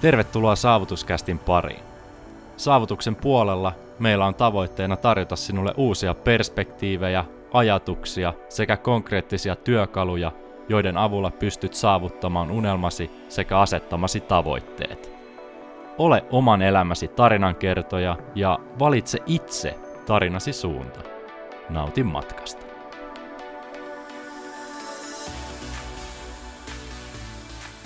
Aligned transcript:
Tervetuloa 0.00 0.56
Saavutuskästin 0.56 1.38
pariin. 1.38 1.80
Saavutuksen 2.56 3.16
puolella 3.16 3.72
meillä 3.98 4.26
on 4.26 4.34
tavoitteena 4.34 4.96
tarjota 4.96 5.36
sinulle 5.36 5.74
uusia 5.76 6.14
perspektiivejä, 6.14 7.24
ajatuksia 7.52 8.32
sekä 8.48 8.76
konkreettisia 8.76 9.56
työkaluja, 9.56 10.32
joiden 10.68 10.96
avulla 10.96 11.30
pystyt 11.30 11.74
saavuttamaan 11.74 12.50
unelmasi 12.50 13.10
sekä 13.28 13.58
asettamasi 13.58 14.20
tavoitteet. 14.20 15.12
Ole 15.98 16.24
oman 16.30 16.62
elämäsi 16.62 17.08
tarinankertoja 17.08 18.16
ja 18.34 18.58
valitse 18.78 19.18
itse 19.26 19.78
tarinasi 20.06 20.52
suunta. 20.52 21.00
Nautin 21.70 22.06
matkasta. 22.06 22.66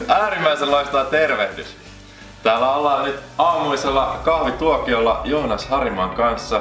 Äärimmäisen 0.09 0.71
loistava 0.71 1.05
tervehdys. 1.05 1.84
Täällä 2.45 2.75
ollaan 2.75 3.05
nyt 3.05 3.17
aamuisella 3.39 4.21
kahvituokiolla 4.25 5.21
Joonas 5.25 5.69
Hariman 5.69 6.11
kanssa. 6.11 6.61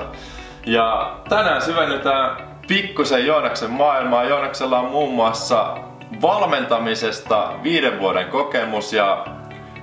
Ja 0.66 1.16
tänään 1.30 1.62
syvennytään 1.62 2.38
pikkusen 2.68 3.26
Joonaksen 3.26 3.72
maailmaa. 3.72 4.23
Joonaksella 4.23 4.80
on 4.80 4.92
muun 4.92 5.14
muassa 5.14 5.78
valmentamisesta 6.22 7.54
viiden 7.64 8.00
vuoden 8.00 8.28
kokemus 8.28 8.94
ja 8.94 9.26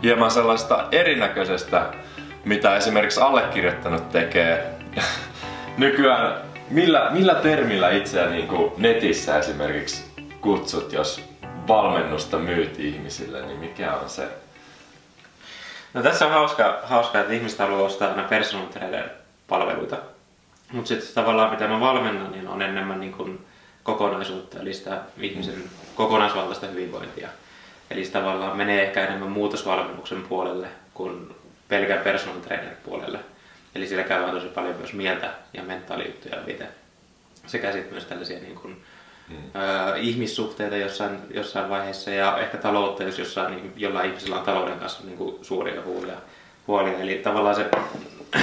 hieman 0.02 0.30
sellaista 0.30 0.84
erinäköisestä, 0.92 1.86
mitä 2.44 2.76
esimerkiksi 2.76 3.20
allekirjoittanut 3.20 4.08
tekee. 4.08 4.74
Nykyään 5.78 6.34
millä, 6.70 7.08
millä 7.10 7.34
termillä 7.34 7.90
itseä 7.90 8.26
niin 8.26 8.48
kuin 8.48 8.72
netissä 8.76 9.38
esimerkiksi 9.38 10.04
kutsut, 10.40 10.92
jos 10.92 11.24
valmennusta 11.68 12.38
myyt 12.38 12.78
ihmisille, 12.78 13.46
niin 13.46 13.58
mikä 13.58 13.94
on 13.94 14.08
se? 14.08 14.28
No 15.94 16.02
tässä 16.02 16.26
on 16.26 16.32
hauska, 16.32 16.80
hauska 16.82 17.20
että 17.20 17.32
ihmiset 17.32 17.58
haluaa 17.58 17.82
ostaa 17.82 18.10
aina 18.10 18.22
personal 18.22 18.66
trainer 18.66 19.08
palveluita. 19.48 19.96
Mutta 20.72 20.88
sitten 20.88 21.14
tavallaan 21.14 21.50
mitä 21.50 21.68
mä 21.68 21.80
valmennan, 21.80 22.32
niin 22.32 22.48
on 22.48 22.62
enemmän 22.62 23.00
niin 23.00 23.12
kuin 23.12 23.46
kokonaisuutta, 23.82 24.60
eli 24.60 24.74
sitä 24.74 25.00
ihmisen 25.18 25.64
kokonaisvaltaista 25.94 26.66
hyvinvointia. 26.66 27.28
Eli 27.90 28.04
se 28.04 28.12
tavallaan 28.12 28.56
menee 28.56 28.82
ehkä 28.82 29.06
enemmän 29.06 29.30
muutosvalmennuksen 29.30 30.22
puolelle 30.22 30.68
kuin 30.94 31.36
pelkän 31.68 31.98
personal 31.98 32.40
trainer 32.40 32.74
puolelle. 32.84 33.18
Eli 33.74 33.86
siellä 33.86 34.04
käydään 34.04 34.34
tosi 34.34 34.46
paljon 34.46 34.76
myös 34.76 34.92
mieltä 34.92 35.30
ja 35.52 35.62
mentaalijuttuja 35.62 36.36
läpi. 36.36 36.58
Sekä 37.46 37.72
sitten 37.72 37.92
myös 37.92 38.04
tällaisia 38.04 38.38
niin 38.38 38.54
kuin, 38.54 38.82
mm. 39.30 39.60
ö, 39.60 39.96
ihmissuhteita 39.96 40.76
jossain, 40.76 41.18
jossain 41.34 41.70
vaiheessa 41.70 42.10
ja 42.10 42.38
ehkä 42.38 42.58
taloutta, 42.58 43.02
jos 43.02 43.18
jossain, 43.18 43.54
niin, 43.54 43.72
jollain 43.76 44.08
ihmisellä 44.08 44.36
on 44.36 44.44
talouden 44.44 44.78
kanssa 44.78 45.04
niin 45.04 45.18
kuin 45.18 45.44
suuria 45.44 45.82
huolia, 45.82 46.16
huolia. 46.66 46.98
Eli 46.98 47.14
tavallaan 47.14 47.54
se, 47.54 47.66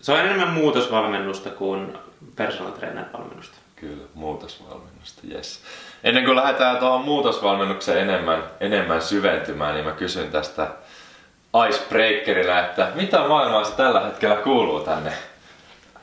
se 0.00 0.12
on 0.12 0.20
enemmän 0.20 0.50
muutosvalmennusta 0.50 1.50
kuin 1.50 1.98
personal 2.36 2.72
trainer 2.72 3.04
valmennusta. 3.12 3.56
Kyllä, 3.76 4.04
muutosvalmennusta, 4.14 5.22
yes. 5.30 5.62
Ennen 6.04 6.24
kuin 6.24 6.36
lähdetään 6.36 6.76
tuohon 6.76 7.04
muutosvalmennukseen 7.04 7.98
enemmän, 7.98 8.42
enemmän 8.60 9.02
syventymään, 9.02 9.74
niin 9.74 9.86
mä 9.86 9.92
kysyn 9.92 10.30
tästä 10.30 10.66
icebreakerina, 11.68 12.60
että 12.60 12.92
mitä 12.94 13.28
maailmaa 13.28 13.64
se 13.64 13.76
tällä 13.76 14.00
hetkellä 14.00 14.36
kuuluu 14.36 14.80
tänne 14.80 15.12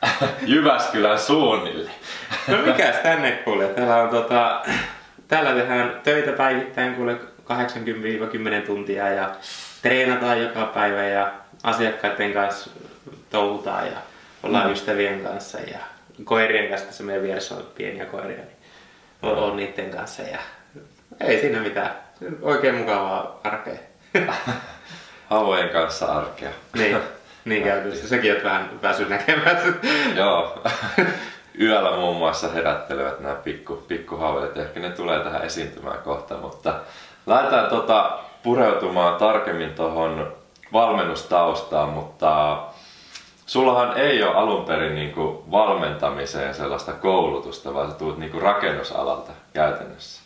Jyväskylän 0.45 1.19
suunnille? 1.19 1.91
No 2.47 2.57
mikäs 2.57 2.95
tänne 2.95 3.31
kuulee? 3.31 3.67
Täällä 3.67 3.95
on 3.95 4.09
tota, 4.09 4.61
täällä 5.27 5.53
tehdään 5.53 6.01
töitä 6.03 6.31
päivittäin 6.31 6.95
kuule 6.95 7.17
80-10 8.63 8.65
tuntia 8.65 9.09
ja 9.09 9.29
treenataan 9.81 10.41
joka 10.41 10.65
päivä 10.65 11.03
ja 11.03 11.31
asiakkaiden 11.63 12.33
kanssa 12.33 12.69
touhutaan 13.29 13.87
ja 13.87 13.97
ollaan 14.43 14.67
mm. 14.67 14.73
ystävien 14.73 15.23
kanssa 15.23 15.59
ja 15.59 15.79
koirien 16.23 16.69
kanssa, 16.69 16.87
tässä 16.87 17.03
meidän 17.03 17.23
vieressä 17.23 17.55
on 17.55 17.67
pieniä 17.75 18.05
koiria, 18.05 18.37
niin 18.37 18.57
on, 19.21 19.37
on 19.37 19.57
niiden 19.57 19.91
kanssa 19.91 20.21
ja 20.21 20.39
ei 21.19 21.41
siinä 21.41 21.59
mitään. 21.59 21.91
Oikein 22.41 22.75
mukavaa 22.75 23.39
arkea. 23.43 23.77
Havojen 25.29 25.69
kanssa 25.69 26.05
arkea. 26.05 26.49
Niin, 26.73 26.97
niin 27.49 27.63
käytössä. 27.63 28.07
Sekin 28.07 28.35
on 28.35 28.43
vähän 28.43 28.69
pääsy 28.81 29.09
näkemään. 29.09 29.79
Joo. 30.15 30.61
Yöllä 31.61 31.97
muun 31.97 32.17
muassa 32.17 32.49
herättelevät 32.49 33.19
nämä 33.19 33.35
pikku, 33.35 33.75
pikkuhaaveet. 33.75 34.57
Ehkä 34.57 34.79
ne 34.79 34.89
tulee 34.89 35.19
tähän 35.19 35.43
esiintymään 35.43 35.99
kohta, 35.99 36.37
mutta 36.37 36.73
lähdetään 37.25 37.69
tota 37.69 38.19
pureutumaan 38.43 39.17
tarkemmin 39.17 39.73
tuohon 39.73 40.33
valmennustaustaan, 40.73 41.89
mutta 41.89 42.57
Sullahan 43.47 43.97
ei 43.97 44.23
ole 44.23 44.35
alun 44.35 44.65
perin 44.65 44.95
niin 44.95 45.13
kuin 45.13 45.51
valmentamiseen 45.51 46.53
sellaista 46.53 46.93
koulutusta, 46.93 47.73
vaan 47.73 47.91
sä 47.91 47.97
tulet 47.97 48.17
niin 48.17 48.31
kuin 48.31 48.41
rakennusalalta 48.41 49.31
käytännössä. 49.53 50.21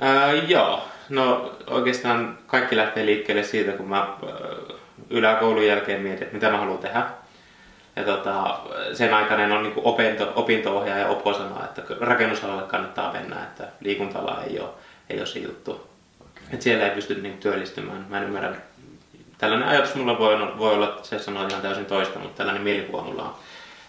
Ää, 0.00 0.32
joo, 0.32 0.82
no 1.08 1.54
oikeastaan 1.66 2.38
kaikki 2.46 2.76
lähtee 2.76 3.06
liikkeelle 3.06 3.42
siitä, 3.42 3.72
kun 3.72 3.88
mä 3.88 4.08
yläkoulun 5.10 5.66
jälkeen 5.66 6.00
mietin, 6.00 6.22
että 6.22 6.34
mitä 6.34 6.50
mä 6.50 6.58
haluan 6.58 6.78
tehdä. 6.78 7.02
Ja 7.96 8.04
tota, 8.04 8.58
sen 8.92 9.14
aikainen 9.14 9.52
on 9.52 9.62
niin 9.62 9.72
opinto, 9.76 10.32
opinto-ohjaaja 10.34 11.08
Opo 11.08 11.34
sanoo, 11.34 11.64
että 11.64 11.82
rakennusalalle 12.00 12.62
kannattaa 12.62 13.12
mennä, 13.12 13.42
että 13.42 13.64
liikuntala 13.80 14.42
ei 14.46 14.60
ole, 14.60 14.68
ei 15.10 15.18
ole 15.18 15.26
se 15.26 15.38
juttu. 15.38 15.72
Okay. 16.20 16.42
Et 16.52 16.62
siellä 16.62 16.84
ei 16.84 16.90
pysty 16.90 17.14
niin 17.14 17.38
työllistymään. 17.38 18.06
Mä 18.08 18.18
en 18.18 18.24
ymmärrä 18.24 18.52
tällainen 19.38 19.68
ajatus 19.68 19.94
mulla 19.94 20.18
voi, 20.18 20.58
voi 20.58 20.74
olla, 20.74 20.88
että 20.88 21.08
se 21.08 21.18
sanoo 21.18 21.46
ihan 21.46 21.62
täysin 21.62 21.86
toista, 21.86 22.18
mutta 22.18 22.36
tällainen 22.36 22.62
mielikuva 22.62 23.02
mulla 23.02 23.22
on. 23.22 23.34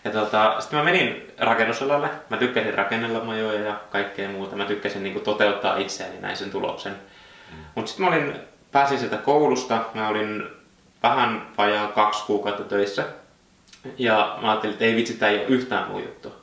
Ja 0.04 0.12
tota, 0.12 0.56
sitten 0.60 0.80
mä 0.80 0.86
menin 0.86 1.32
rakennusalalle. 1.38 2.10
Mä 2.30 2.38
tykkäsin 2.38 2.74
rakennella 2.74 3.24
majoja 3.24 3.60
ja 3.60 3.76
kaikkea 3.92 4.30
muuta. 4.30 4.56
Mä 4.56 4.66
tykkäsin 4.66 5.04
niin 5.04 5.22
toteuttaa 5.22 5.78
itseäni 5.78 6.20
näin 6.20 6.38
sen 6.38 6.52
tuloksen. 6.52 6.92
Mm. 7.52 7.58
Mutta 7.76 7.90
sitten 7.90 8.06
mä 8.06 8.16
olin, 8.16 8.34
pääsin 8.72 9.00
sieltä 9.00 9.18
koulusta. 9.18 9.82
Mä 9.94 10.10
olin 10.10 10.48
vähän 11.04 11.48
vajaa 11.58 11.88
kaksi 11.88 12.24
kuukautta 12.26 12.64
töissä. 12.64 13.06
Ja 13.98 14.38
mä 14.42 14.50
ajattelin, 14.50 14.74
että 14.74 14.86
ei 14.86 14.96
vitsi, 14.96 15.14
tää 15.14 15.30
ei 15.30 15.38
ole 15.38 15.46
yhtään 15.46 15.88
muu 15.88 16.00
juttu. 16.00 16.34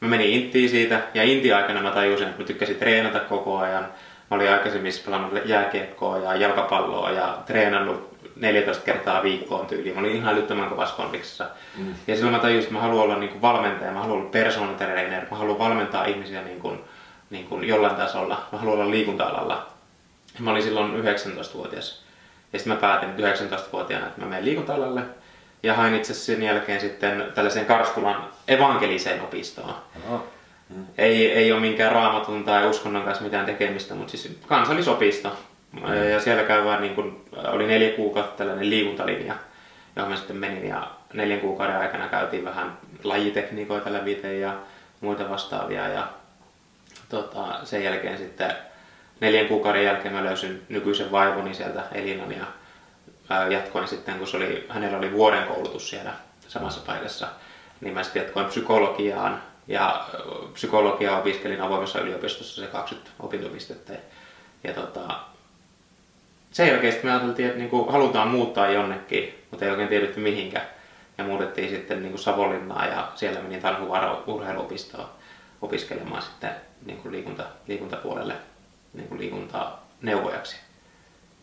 Mä 0.00 0.08
menin 0.08 0.30
Intiin 0.30 0.68
siitä 0.68 1.00
ja 1.14 1.22
Inti 1.22 1.52
aikana 1.52 1.82
mä 1.82 1.90
tajusin, 1.90 2.26
että 2.28 2.40
mä 2.40 2.46
tykkäsin 2.46 2.76
treenata 2.76 3.20
koko 3.20 3.58
ajan. 3.58 3.86
Mä 4.30 4.36
olin 4.36 4.50
aikaisemmin 4.50 4.92
pelannut 5.04 5.40
jääkiekkoa 5.44 6.18
ja 6.18 6.34
jalkapalloa 6.34 7.10
ja 7.10 7.38
treenannut 7.46 8.12
14 8.36 8.84
kertaa 8.84 9.22
viikkoon 9.22 9.66
tyyliin. 9.66 9.94
Mä 9.94 10.00
olin 10.00 10.16
ihan 10.16 10.34
älyttömän 10.34 10.68
kovassa 10.68 10.96
kondiksessa. 10.96 11.46
Mm. 11.78 11.94
Ja 12.06 12.14
silloin 12.14 12.34
mä 12.34 12.42
tajusin, 12.42 12.62
että 12.62 12.74
mä 12.74 12.80
haluan 12.80 13.04
olla 13.04 13.16
niin 13.16 13.30
kuin 13.30 13.42
valmentaja, 13.42 13.92
mä 13.92 14.00
haluan 14.00 14.20
olla 14.20 14.30
personal 14.30 14.74
trainer, 14.74 15.26
mä 15.30 15.36
haluan 15.36 15.58
valmentaa 15.58 16.04
ihmisiä 16.04 16.42
niin 16.42 16.60
kuin, 16.60 16.80
niin 17.30 17.46
kuin 17.46 17.68
jollain 17.68 17.96
tasolla. 17.96 18.46
Mä 18.52 18.58
haluan 18.58 18.78
olla 18.78 18.90
liikunta-alalla. 18.90 19.66
Mä 20.38 20.50
olin 20.50 20.62
silloin 20.62 21.04
19-vuotias. 21.04 22.02
Ja 22.52 22.58
sitten 22.58 22.74
mä 22.74 22.80
päätin 22.80 23.08
19-vuotiaana, 23.08 24.06
että 24.06 24.20
mä 24.20 24.26
menen 24.26 24.44
liikunta-alalle. 24.44 25.02
Ja 25.62 25.74
hain 25.74 25.94
itse 25.94 26.14
sen 26.14 26.42
jälkeen 26.42 26.80
sitten 26.80 27.24
tällaiseen 27.34 27.66
Karstulan 27.66 28.28
evankeliseen 28.48 29.20
opistoon. 29.20 29.74
Oho. 30.06 30.26
Mm. 30.68 30.86
Ei, 30.98 31.32
ei 31.32 31.52
ole 31.52 31.60
minkään 31.60 31.92
raamatun 31.92 32.44
tai 32.44 32.66
uskonnon 32.66 33.02
kanssa 33.02 33.24
mitään 33.24 33.46
tekemistä, 33.46 33.94
mutta 33.94 34.10
siis 34.10 34.38
kansallisopisto. 34.46 35.36
Mm. 35.72 35.94
Ja 35.94 36.20
siellä 36.20 36.42
käydään, 36.42 36.80
niin 36.80 36.94
kun, 36.94 37.24
oli 37.46 37.66
neljä 37.66 37.96
kuukautta 37.96 38.36
tällainen 38.36 38.70
liikuntalinja, 38.70 39.34
johon 39.96 40.10
mä 40.10 40.16
sitten 40.16 40.36
menin 40.36 40.68
ja 40.68 40.90
neljän 41.12 41.40
kuukauden 41.40 41.76
aikana 41.76 42.08
käytiin 42.08 42.44
vähän 42.44 42.78
lajitekniikoita 43.04 43.92
lävite 43.92 44.38
ja 44.38 44.56
muita 45.00 45.30
vastaavia 45.30 45.88
ja 45.88 46.08
tota, 47.08 47.64
sen 47.64 47.84
jälkeen 47.84 48.18
sitten 48.18 48.52
neljän 49.22 49.48
kuukauden 49.48 49.84
jälkeen 49.84 50.14
mä 50.14 50.24
löysin 50.24 50.62
nykyisen 50.68 51.12
vaivoni 51.12 51.54
sieltä 51.54 51.82
Elinan 51.92 52.32
ja 52.32 52.46
jatkoin 53.48 53.88
sitten, 53.88 54.18
kun 54.18 54.26
se 54.26 54.36
oli, 54.36 54.66
hänellä 54.68 54.98
oli 54.98 55.12
vuoden 55.12 55.46
koulutus 55.46 55.90
siellä 55.90 56.12
samassa 56.48 56.80
paikassa, 56.86 57.28
niin 57.80 57.94
mä 57.94 58.02
sitten 58.02 58.22
jatkoin 58.22 58.46
psykologiaan 58.46 59.42
ja 59.68 60.06
psykologiaa 60.52 61.20
opiskelin 61.20 61.62
avoimessa 61.62 62.00
yliopistossa 62.00 62.62
se 62.62 62.66
20 62.66 63.10
opintopistettä. 63.20 63.92
Ja 64.64 64.72
tota, 64.72 65.20
sen 66.50 66.68
jälkeen 66.68 66.94
me 67.02 67.10
ajateltiin, 67.10 67.48
että 67.48 67.58
niinku 67.58 67.84
halutaan 67.84 68.28
muuttaa 68.28 68.70
jonnekin, 68.70 69.44
mutta 69.50 69.64
ei 69.64 69.70
oikein 69.70 69.88
tiedetty 69.88 70.20
mihinkä. 70.20 70.62
Ja 71.18 71.24
muutettiin 71.24 71.70
sitten 71.70 72.02
niinku 72.02 72.18
Savonlinnaan 72.18 72.88
ja 72.88 73.12
siellä 73.14 73.40
menin 73.40 73.62
Tanhuvaara 73.62 74.22
urheiluopistoon 74.26 75.08
opiskelemaan 75.62 76.22
sitten 76.22 76.50
niinku 76.86 77.10
liikunta, 77.10 77.44
liikuntapuolelle 77.68 78.34
niinku 78.94 79.18
liikuntaneuvojaksi. 79.18 80.56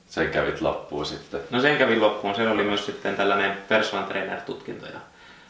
Sen 0.09 0.29
kävit 0.29 0.61
loppuun 0.61 1.05
sitten? 1.05 1.41
No 1.49 1.61
sen 1.61 1.77
kävin 1.77 2.01
loppuun. 2.01 2.35
Se 2.35 2.49
oli 2.49 2.63
myös 2.63 2.85
sitten 2.85 3.15
tällainen 3.15 3.57
personal 3.67 4.05
trainer 4.05 4.41
tutkinto. 4.41 4.87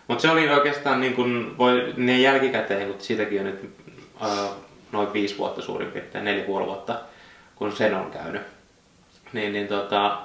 Mutta 0.07 0.22
se 0.22 0.30
oli 0.30 0.50
oikeastaan 0.50 1.01
niin 1.01 1.13
kuin, 1.13 1.57
voi, 1.57 1.94
ne 1.98 2.19
jälkikäteen, 2.19 2.88
mutta 2.88 3.06
siitäkin 3.06 3.40
on 3.40 3.46
nyt 3.46 3.75
uh, 4.22 4.56
noin 4.92 5.13
viisi 5.13 5.38
vuotta 5.38 5.62
suurin 5.62 5.92
piirtein, 5.92 6.25
neljä 6.25 6.44
puoli 6.44 6.66
vuotta, 6.66 7.00
kun 7.56 7.75
sen 7.75 7.96
on 7.96 8.12
käynyt 8.12 8.42
niin, 9.34 9.54
niin 9.54 9.68
tota, 9.68 10.18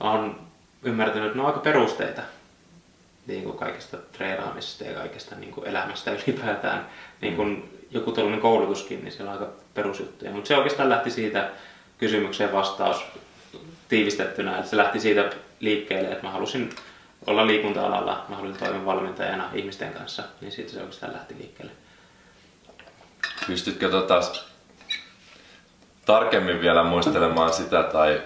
on 0.00 0.40
ymmärtänyt, 0.82 1.26
että 1.26 1.36
ne 1.36 1.42
on 1.42 1.46
aika 1.46 1.60
perusteita 1.60 2.22
niin 3.26 3.44
kuin 3.44 3.58
kaikesta 3.58 3.96
treenaamisesta 3.96 4.84
ja 4.84 4.94
kaikesta 4.94 5.34
niin 5.34 5.52
kuin 5.52 5.66
elämästä 5.66 6.10
ylipäätään. 6.10 6.86
Niin 7.20 7.36
kuin 7.36 7.78
joku 7.90 8.12
tällainen 8.12 8.40
koulutuskin, 8.40 9.04
niin 9.04 9.12
siellä 9.12 9.32
on 9.32 9.38
aika 9.38 9.52
perusjuttuja. 9.82 10.30
Mutta 10.30 10.48
se 10.48 10.56
oikeastaan 10.56 10.88
lähti 10.88 11.10
siitä 11.10 11.50
kysymykseen 11.98 12.52
vastaus 12.52 13.04
tiivistettynä, 13.88 14.58
että 14.58 14.70
se 14.70 14.76
lähti 14.76 15.00
siitä 15.00 15.30
liikkeelle, 15.60 16.08
että 16.08 16.26
mä 16.26 16.30
halusin 16.30 16.70
olla 17.26 17.46
liikunta-alalla, 17.46 18.24
mä 18.28 18.36
halusin 18.36 18.58
toimia 18.58 18.86
valmentajana 18.86 19.50
ihmisten 19.54 19.92
kanssa, 19.92 20.22
niin 20.40 20.52
siitä 20.52 20.70
se 20.70 20.78
oikeastaan 20.78 21.12
lähti 21.12 21.34
liikkeelle. 21.38 21.72
Pystytkö 23.46 23.88
tota 23.88 24.20
tarkemmin 26.04 26.60
vielä 26.60 26.84
muistelemaan 26.84 27.52
sitä 27.52 27.82
tai 27.82 28.22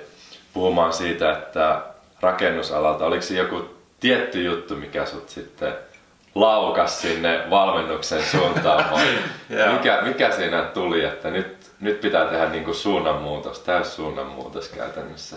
puhumaan 0.52 0.92
siitä, 0.92 1.32
että 1.32 1.82
rakennusalalta, 2.20 3.06
oliko 3.06 3.22
se 3.22 3.34
joku 3.34 3.76
tietty 4.00 4.42
juttu, 4.42 4.76
mikä 4.76 5.06
sut 5.06 5.28
sitten 5.28 5.74
laukas 6.34 7.00
sinne 7.00 7.50
valmennuksen 7.50 8.22
suuntaan 8.22 8.84
mikä, 9.72 10.02
mikä 10.02 10.30
siinä 10.30 10.62
tuli, 10.62 11.04
että 11.04 11.30
nyt, 11.30 11.70
nyt 11.80 12.00
pitää 12.00 12.24
tehdä 12.24 12.48
niinku 12.48 12.74
suunnanmuutos, 12.74 13.60
täys 13.60 13.96
suunnanmuutos 13.96 14.68
käytännössä? 14.68 15.36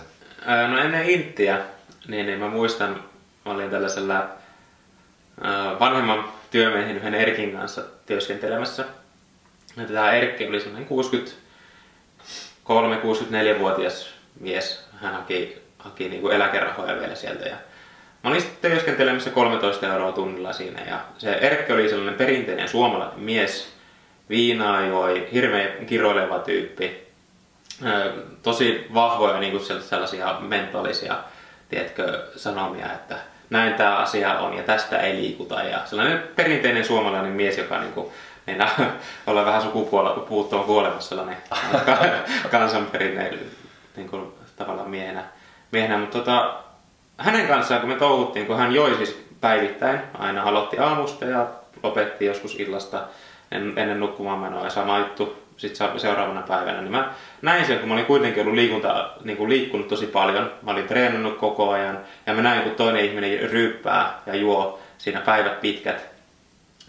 No 0.67 0.77
ennen 0.77 1.09
Inttiä, 1.09 1.59
niin, 2.07 2.25
niin 2.25 2.39
mä 2.39 2.47
muistan, 2.47 3.03
mä 3.45 3.51
olin 3.51 3.69
tällaisella 3.69 4.25
vanhemman 5.79 6.23
työmiehen 6.51 6.97
yhden 6.97 7.15
Erkin 7.15 7.51
kanssa 7.51 7.81
työskentelemässä. 8.05 8.85
Ja 9.77 9.85
tämä 9.85 10.11
Erkki 10.11 10.47
oli 10.47 10.59
semmoinen 10.59 10.89
63-64-vuotias 12.65 14.13
mies. 14.39 14.87
Hän 15.01 15.13
haki, 15.13 15.61
haki 15.77 16.09
niin 16.09 16.21
kuin 16.21 16.35
eläkerahoja 16.35 16.99
vielä 16.99 17.15
sieltä. 17.15 17.45
Ja 17.45 17.57
mä 18.23 18.29
olin 18.29 18.41
sitten 18.41 18.71
työskentelemässä 18.71 19.29
13 19.29 19.87
euroa 19.87 20.11
tunnilla 20.11 20.53
siinä. 20.53 20.81
Ja 20.87 20.99
se 21.17 21.31
Erkki 21.31 21.73
oli 21.73 21.89
sellainen 21.89 22.15
perinteinen 22.15 22.69
suomalainen 22.69 23.19
mies. 23.19 23.77
Viinaa 24.29 24.81
joi, 24.81 25.27
hirveän 25.33 25.85
kiroileva 25.85 26.39
tyyppi. 26.39 27.07
Tosi 28.43 28.87
vahvoja 28.93 29.39
niin 29.39 29.51
kuin 29.51 29.81
sellaisia 29.81 30.37
mentaalisia 30.39 31.17
tiedätkö, 31.69 32.27
sanomia, 32.35 32.93
että 32.93 33.17
näin 33.49 33.73
tämä 33.73 33.97
asia 33.97 34.39
on 34.39 34.57
ja 34.57 34.63
tästä 34.63 34.97
ei 34.97 35.15
liikuta. 35.15 35.63
Ja 35.63 35.81
sellainen 35.85 36.23
perinteinen 36.35 36.85
suomalainen 36.85 37.31
mies, 37.31 37.57
joka 37.57 37.79
niin 37.79 37.93
kuin, 37.93 38.07
meinaa 38.47 38.69
olla 39.27 39.45
vähän 39.45 39.61
sukupuuttoon 39.61 40.65
kuolemassa 40.65 41.09
sellainen 41.09 41.37
kansanperinne 42.51 43.37
niin 43.95 44.09
kuin, 44.09 44.33
tavallaan 44.55 44.89
miehenä. 44.89 45.23
miehenä. 45.71 45.97
Mutta 45.97 46.17
tota, 46.17 46.55
hänen 47.17 47.47
kanssaan 47.47 47.81
kun 47.81 47.89
me 47.89 47.95
touhuttiin, 47.95 48.45
kun 48.45 48.57
hän 48.57 48.75
joi 48.75 48.95
siis 48.95 49.27
päivittäin, 49.41 49.99
aina 50.13 50.43
aloitti 50.43 50.79
aamusta 50.79 51.25
ja 51.25 51.47
lopetti 51.83 52.25
joskus 52.25 52.55
illasta 52.59 53.01
ennen 53.51 53.99
nukkumaan 53.99 54.39
menoa 54.39 54.63
ja 54.63 54.69
sama 54.69 54.99
juttu 54.99 55.47
sitten 55.57 55.99
seuraavana 55.99 56.41
päivänä, 56.41 56.81
niin 56.81 56.91
mä 56.91 57.13
näin 57.41 57.65
sen, 57.65 57.79
kun 57.79 57.87
mä 57.87 57.93
olin 57.93 58.05
kuitenkin 58.05 58.41
ollut 58.41 58.55
liikunta, 58.55 59.09
niin 59.23 59.37
kuin 59.37 59.49
liikkunut 59.49 59.87
tosi 59.87 60.07
paljon. 60.07 60.51
Mä 60.61 60.71
olin 60.71 60.87
treenannut 60.87 61.37
koko 61.37 61.69
ajan 61.69 61.99
ja 62.25 62.33
mä 62.33 62.41
näin, 62.41 62.61
kun 62.61 62.71
toinen 62.71 63.05
ihminen 63.05 63.49
ryyppää 63.49 64.19
ja 64.25 64.35
juo 64.35 64.79
siinä 64.97 65.21
päivät 65.21 65.61
pitkät. 65.61 66.05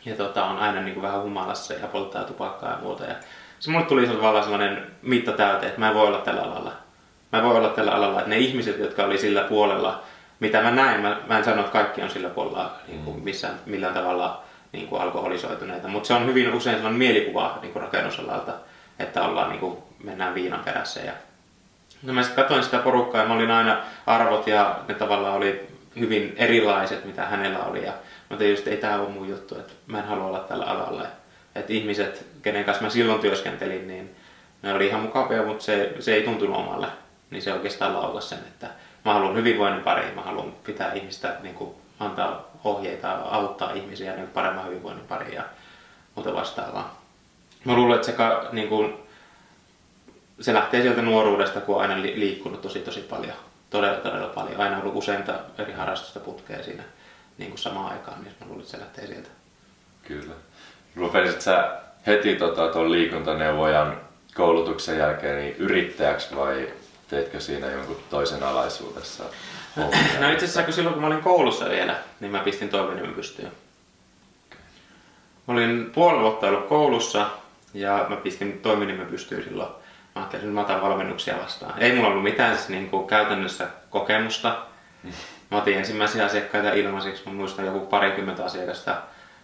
Ja 0.04 0.14
tota, 0.14 0.44
on 0.44 0.58
aina 0.58 0.80
niin 0.80 0.94
kuin 0.94 1.02
vähän 1.02 1.22
humalassa 1.22 1.74
ja 1.74 1.86
polttaa 1.86 2.24
tupakkaa 2.24 2.70
ja 2.70 2.78
muuta. 2.82 3.04
Ja 3.04 3.14
se 3.60 3.70
mulle 3.70 3.86
tuli 3.86 4.06
tavallaan 4.06 4.44
sellainen 4.44 4.86
mitta 5.02 5.32
täyte, 5.32 5.66
että 5.66 5.80
mä 5.80 5.88
en 5.88 5.94
voi 5.94 6.06
olla 6.06 6.18
tällä 6.18 6.42
alalla. 6.42 6.72
Mä 7.32 7.38
en 7.38 7.44
voi 7.44 7.56
olla 7.56 7.68
tällä 7.68 7.92
alalla, 7.92 8.18
että 8.18 8.30
ne 8.30 8.38
ihmiset, 8.38 8.78
jotka 8.78 9.04
oli 9.04 9.18
sillä 9.18 9.42
puolella, 9.42 10.02
mitä 10.40 10.62
mä 10.62 10.70
näin, 10.70 11.00
mä, 11.00 11.20
mä 11.26 11.38
en 11.38 11.44
sano, 11.44 11.60
että 11.60 11.72
kaikki 11.72 12.02
on 12.02 12.10
sillä 12.10 12.28
puolella 12.28 12.72
niin 12.88 13.04
kuin 13.04 13.24
missään, 13.24 13.54
millään 13.66 13.94
tavalla 13.94 14.42
niin 14.72 14.88
kuin 14.88 15.02
alkoholisoituneita, 15.02 15.88
mutta 15.88 16.06
se 16.06 16.14
on 16.14 16.26
hyvin 16.26 16.54
usein 16.54 16.76
sellainen 16.76 16.98
mielikuva 16.98 17.58
niin 17.62 17.72
kuin 17.72 17.82
rakennusalalta, 17.82 18.52
että 18.98 19.22
ollaan, 19.22 19.50
niin 19.50 19.60
kuin, 19.60 19.78
mennään 20.04 20.34
viinan 20.34 20.60
perässä. 20.64 21.00
Ja... 21.00 21.12
No 22.02 22.12
mä 22.12 22.22
sitten 22.22 22.44
katsoin 22.44 22.64
sitä 22.64 22.78
porukkaa 22.78 23.20
ja 23.20 23.28
mä 23.28 23.34
olin 23.34 23.50
aina 23.50 23.78
arvot 24.06 24.46
ja 24.46 24.78
ne 24.88 24.94
tavallaan 24.94 25.34
oli 25.34 25.68
hyvin 25.98 26.34
erilaiset, 26.36 27.04
mitä 27.04 27.26
hänellä 27.26 27.58
oli. 27.58 27.84
Ja 27.84 27.92
mä 28.30 28.36
tein 28.36 28.50
just, 28.50 28.66
ei 28.66 28.76
tämä 28.76 29.00
ole 29.00 29.08
mun 29.08 29.28
juttu, 29.28 29.58
että 29.58 29.72
mä 29.86 29.98
en 29.98 30.06
halua 30.06 30.26
olla 30.26 30.38
tällä 30.38 30.64
alalla. 30.64 31.06
Että 31.54 31.72
ihmiset, 31.72 32.26
kenen 32.42 32.64
kanssa 32.64 32.84
mä 32.84 32.90
silloin 32.90 33.20
työskentelin, 33.20 33.88
niin 33.88 34.16
ne 34.62 34.74
oli 34.74 34.86
ihan 34.86 35.00
mukavia, 35.00 35.42
mutta 35.42 35.64
se, 35.64 35.94
se 35.98 36.14
ei 36.14 36.22
tuntunut 36.22 36.56
omalle. 36.56 36.86
Niin 37.30 37.42
se 37.42 37.52
oikeastaan 37.52 37.94
laukas 37.94 38.28
sen, 38.28 38.38
että 38.38 38.66
mä 39.08 39.14
haluan 39.14 39.36
hyvinvoinnin 39.36 39.82
pariin, 39.82 40.14
mä 40.14 40.22
haluan 40.22 40.52
pitää 40.64 40.92
ihmistä 40.92 41.36
niin 41.42 41.54
kuin, 41.54 41.70
antaa 42.00 42.50
ohjeita, 42.64 43.12
auttaa 43.12 43.72
ihmisiä 43.72 44.16
niin 44.16 44.28
paremman 44.28 44.66
hyvinvoinnin 44.66 45.06
pariin 45.06 45.34
ja 45.34 45.44
muuta 46.14 46.34
vastaavaa. 46.34 47.02
Mä 47.64 47.74
luulen, 47.74 47.94
että 47.94 48.06
se, 48.06 48.14
niin 48.52 48.68
kuin, 48.68 48.94
se 50.40 50.54
lähtee 50.54 50.82
sieltä 50.82 51.02
nuoruudesta, 51.02 51.60
kun 51.60 51.74
on 51.76 51.82
aina 51.82 52.02
liikkunut 52.02 52.62
tosi 52.62 52.80
tosi 52.80 53.00
paljon. 53.00 53.36
Todella 53.70 53.98
todella 53.98 54.28
paljon. 54.28 54.60
Aina 54.60 54.78
ollut 54.78 54.96
useita 54.96 55.34
eri 55.58 55.72
harrastusta 55.72 56.20
putkea 56.20 56.62
siinä 56.62 56.82
niin 57.38 57.50
kuin 57.50 57.58
samaan 57.58 57.92
aikaan, 57.92 58.22
niin 58.22 58.34
mä 58.40 58.46
luulen, 58.46 58.60
että 58.60 58.70
se 58.70 58.80
lähtee 58.80 59.06
sieltä. 59.06 59.28
Kyllä. 60.02 60.34
Rupesit 60.96 61.40
sä 61.40 61.80
heti 62.06 62.36
tota, 62.36 62.90
liikuntaneuvojan 62.90 64.00
koulutuksen 64.34 64.98
jälkeen 64.98 65.38
niin 65.38 65.56
yrittäjäksi 65.56 66.36
vai 66.36 66.72
teitkö 67.08 67.40
siinä 67.40 67.66
jonkun 67.66 67.96
toisen 68.10 68.42
alaisuudessa? 68.42 69.24
No 70.20 70.32
itse 70.32 70.44
asiassa 70.44 70.72
silloin 70.72 70.94
kun 70.94 71.02
mä 71.02 71.06
olin 71.06 71.22
koulussa 71.22 71.68
vielä, 71.68 71.96
niin 72.20 72.32
mä 72.32 72.38
pistin 72.38 72.68
toiminimen 72.68 73.14
pystyyn. 73.14 73.52
Mä 75.46 75.54
olin 75.54 75.90
puoli 75.94 76.20
vuotta 76.20 76.46
ollut 76.46 76.68
koulussa 76.68 77.26
ja 77.74 78.06
mä 78.08 78.16
pistin 78.16 78.60
toiminimen 78.62 79.06
pystyyn 79.06 79.44
silloin. 79.44 79.68
Mä 79.68 80.22
ajattelin, 80.22 80.44
että 80.44 80.54
mä 80.54 80.60
otan 80.60 80.82
valmennuksia 80.82 81.38
vastaan. 81.38 81.82
Ei 81.82 81.92
mulla 81.92 82.08
ollut 82.08 82.22
mitään 82.22 82.56
siis 82.56 82.68
niin 82.68 82.90
kuin 82.90 83.06
käytännössä 83.06 83.66
kokemusta. 83.90 84.56
Mä 85.50 85.58
otin 85.58 85.78
ensimmäisiä 85.78 86.24
asiakkaita 86.24 86.72
ilmaiseksi. 86.72 87.22
Mä 87.26 87.32
muistan 87.32 87.66
joku 87.66 87.86
parikymmentä 87.86 88.44
asiakasta 88.44 88.96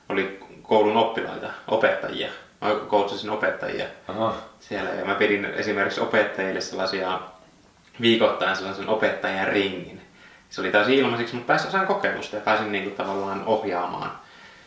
oli 0.09 0.41
koulun 0.63 0.97
oppilaita, 0.97 1.51
opettajia. 1.69 2.29
Mä 2.61 2.75
koulutusin 2.89 3.31
opettajia 3.31 3.87
Aha. 4.09 4.35
siellä 4.61 4.91
ja 4.91 5.05
mä 5.05 5.15
pidin 5.15 5.45
esimerkiksi 5.45 6.01
opettajille 6.01 6.61
sellaisia 6.61 7.21
viikoittain 8.01 8.57
sellaisen 8.57 8.89
opettajan 8.89 9.49
ringin 9.49 10.05
se 10.55 10.61
oli 10.61 10.71
täysin 10.71 10.95
ilmaiseksi, 10.95 11.35
mutta 11.35 11.47
pääsin 11.47 11.71
saan 11.71 11.87
kokemusta 11.87 12.37
ja 12.37 12.43
pääsin 12.43 12.73
niin 12.73 12.85
kuin, 12.85 12.95
tavallaan 12.95 13.45
ohjaamaan. 13.47 14.11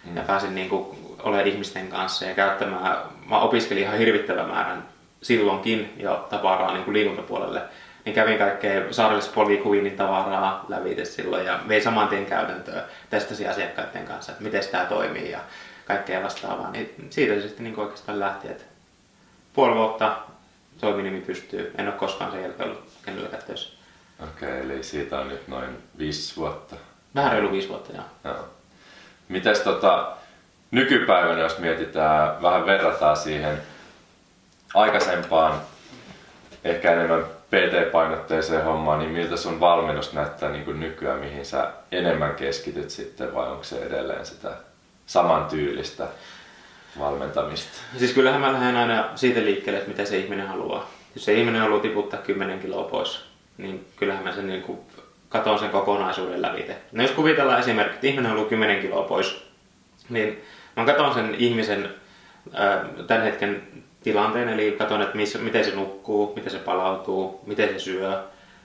Mm. 0.03 0.17
Ja 0.17 0.23
pääsin 0.23 0.55
niin 0.55 0.69
kuin, 0.69 0.97
olemaan 1.23 1.47
ihmisten 1.47 1.87
kanssa 1.87 2.25
ja 2.25 2.33
käyttämään, 2.33 2.97
mä 3.25 3.39
opiskelin 3.39 3.83
ihan 3.83 3.97
hirvittävän 3.97 4.49
määrän 4.49 4.85
silloinkin 5.21 5.93
jo 5.97 6.27
tavaraa 6.29 6.73
niin 6.73 6.83
kuin 6.83 6.93
liikuntapuolelle. 6.93 7.61
Niin 8.05 8.15
kävin 8.15 8.37
kaikkea 8.37 8.93
saarellispolikuinin 8.93 9.97
tavaraa 9.97 10.65
lävite 10.67 11.05
silloin 11.05 11.45
ja 11.45 11.59
vei 11.67 11.81
saman 11.81 12.07
tien 12.07 12.25
käytäntöä, 12.25 12.83
testasin 13.09 13.49
asiakkaiden 13.49 14.05
kanssa, 14.05 14.31
että 14.31 14.43
miten 14.43 14.63
tämä 14.71 14.85
toimii 14.85 15.31
ja 15.31 15.39
kaikkea 15.85 16.23
vastaavaa. 16.23 16.71
Niin 16.71 17.07
siitä 17.09 17.33
se 17.33 17.41
sitten 17.41 17.63
niin 17.63 17.79
oikeastaan 17.79 18.19
lähti, 18.19 18.47
että 18.47 18.63
puoli 19.53 19.75
vuotta 19.75 20.17
toiminimi 20.79 21.21
pystyy. 21.21 21.71
En 21.77 21.87
ole 21.87 21.95
koskaan 21.95 22.31
sen 22.31 22.41
jälkeen 22.41 22.69
ollut 22.69 22.86
kenelläkään 23.07 23.43
töissä. 23.43 23.69
Okei, 24.23 24.49
okay, 24.49 24.61
eli 24.61 24.83
siitä 24.83 25.19
on 25.19 25.27
nyt 25.27 25.47
noin 25.47 25.83
viisi 25.97 26.35
vuotta. 26.35 26.75
Vähän 27.15 27.31
reilu 27.31 27.51
viisi 27.51 27.69
vuotta, 27.69 27.93
joo. 27.93 28.05
joo. 28.23 28.49
Mites 29.29 29.59
tota, 29.59 30.11
nykypäivänä, 30.71 31.41
jos 31.41 31.59
mietitään, 31.59 32.41
vähän 32.41 32.65
verrataan 32.65 33.17
siihen 33.17 33.61
aikaisempaan, 34.73 35.61
ehkä 36.63 36.93
enemmän 36.93 37.23
PT-painotteiseen 37.25 38.63
hommaan, 38.63 38.99
niin 38.99 39.11
miltä 39.11 39.37
sun 39.37 39.59
valmennus 39.59 40.13
näyttää 40.13 40.49
niin 40.49 40.65
kuin 40.65 40.79
nykyään, 40.79 41.19
mihin 41.19 41.45
sä 41.45 41.71
enemmän 41.91 42.35
keskityt 42.35 42.89
sitten, 42.89 43.33
vai 43.35 43.47
onko 43.47 43.63
se 43.63 43.85
edelleen 43.85 44.25
sitä 44.25 44.51
samantyylistä 45.05 46.07
valmentamista? 46.99 47.77
Siis 47.97 48.13
kyllähän 48.13 48.41
mä 48.41 48.53
lähden 48.53 48.75
aina 48.75 49.09
siitä 49.15 49.39
liikkeelle, 49.39 49.77
että 49.79 49.89
mitä 49.91 50.05
se 50.05 50.17
ihminen 50.17 50.47
haluaa. 50.47 50.96
Jos 51.17 51.25
se 51.25 51.33
ihminen 51.33 51.61
haluaa 51.61 51.81
tiputtaa 51.81 52.19
10 52.19 52.59
kiloa 52.59 52.83
pois, 52.83 53.25
niin 53.57 53.85
kyllähän 53.95 54.23
mä 54.23 54.31
sen 54.31 54.47
niin 54.47 54.61
kuin 54.61 54.79
katon 55.29 55.59
sen 55.59 55.69
kokonaisuuden 55.69 56.41
lävite. 56.41 56.77
No 56.91 57.03
jos 57.03 57.11
kuvitellaan 57.11 57.59
esimerkiksi, 57.59 57.95
että 57.95 58.07
ihminen 58.07 58.31
ollut 58.31 58.49
10 58.49 58.81
kiloa 58.81 59.01
pois, 59.01 59.43
niin 60.09 60.41
mä 60.75 60.85
katon 60.85 61.13
sen 61.13 61.35
ihmisen 61.35 61.89
tämän 63.07 63.23
hetken 63.23 63.61
tilanteen, 64.03 64.49
eli 64.49 64.75
katon, 64.77 65.01
että 65.01 65.15
missä, 65.15 65.39
miten 65.39 65.65
se 65.65 65.75
nukkuu, 65.75 66.33
miten 66.35 66.51
se 66.51 66.57
palautuu, 66.57 67.41
miten 67.45 67.69
se 67.69 67.79
syö, 67.79 68.23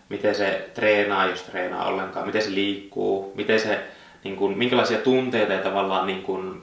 miten 0.08 0.34
se 0.34 0.70
treenaa, 0.74 1.26
jos 1.26 1.42
treenaa 1.42 1.88
ollenkaan, 1.88 2.26
miten 2.26 2.42
se 2.42 2.54
liikkuu, 2.54 3.32
miten 3.34 3.60
se, 3.60 3.80
niin 4.24 4.36
kuin, 4.36 4.58
minkälaisia 4.58 4.98
tunteita 4.98 5.52
ja 5.52 5.62
tavallaan 5.62 6.06
niin 6.06 6.22
kuin, 6.22 6.62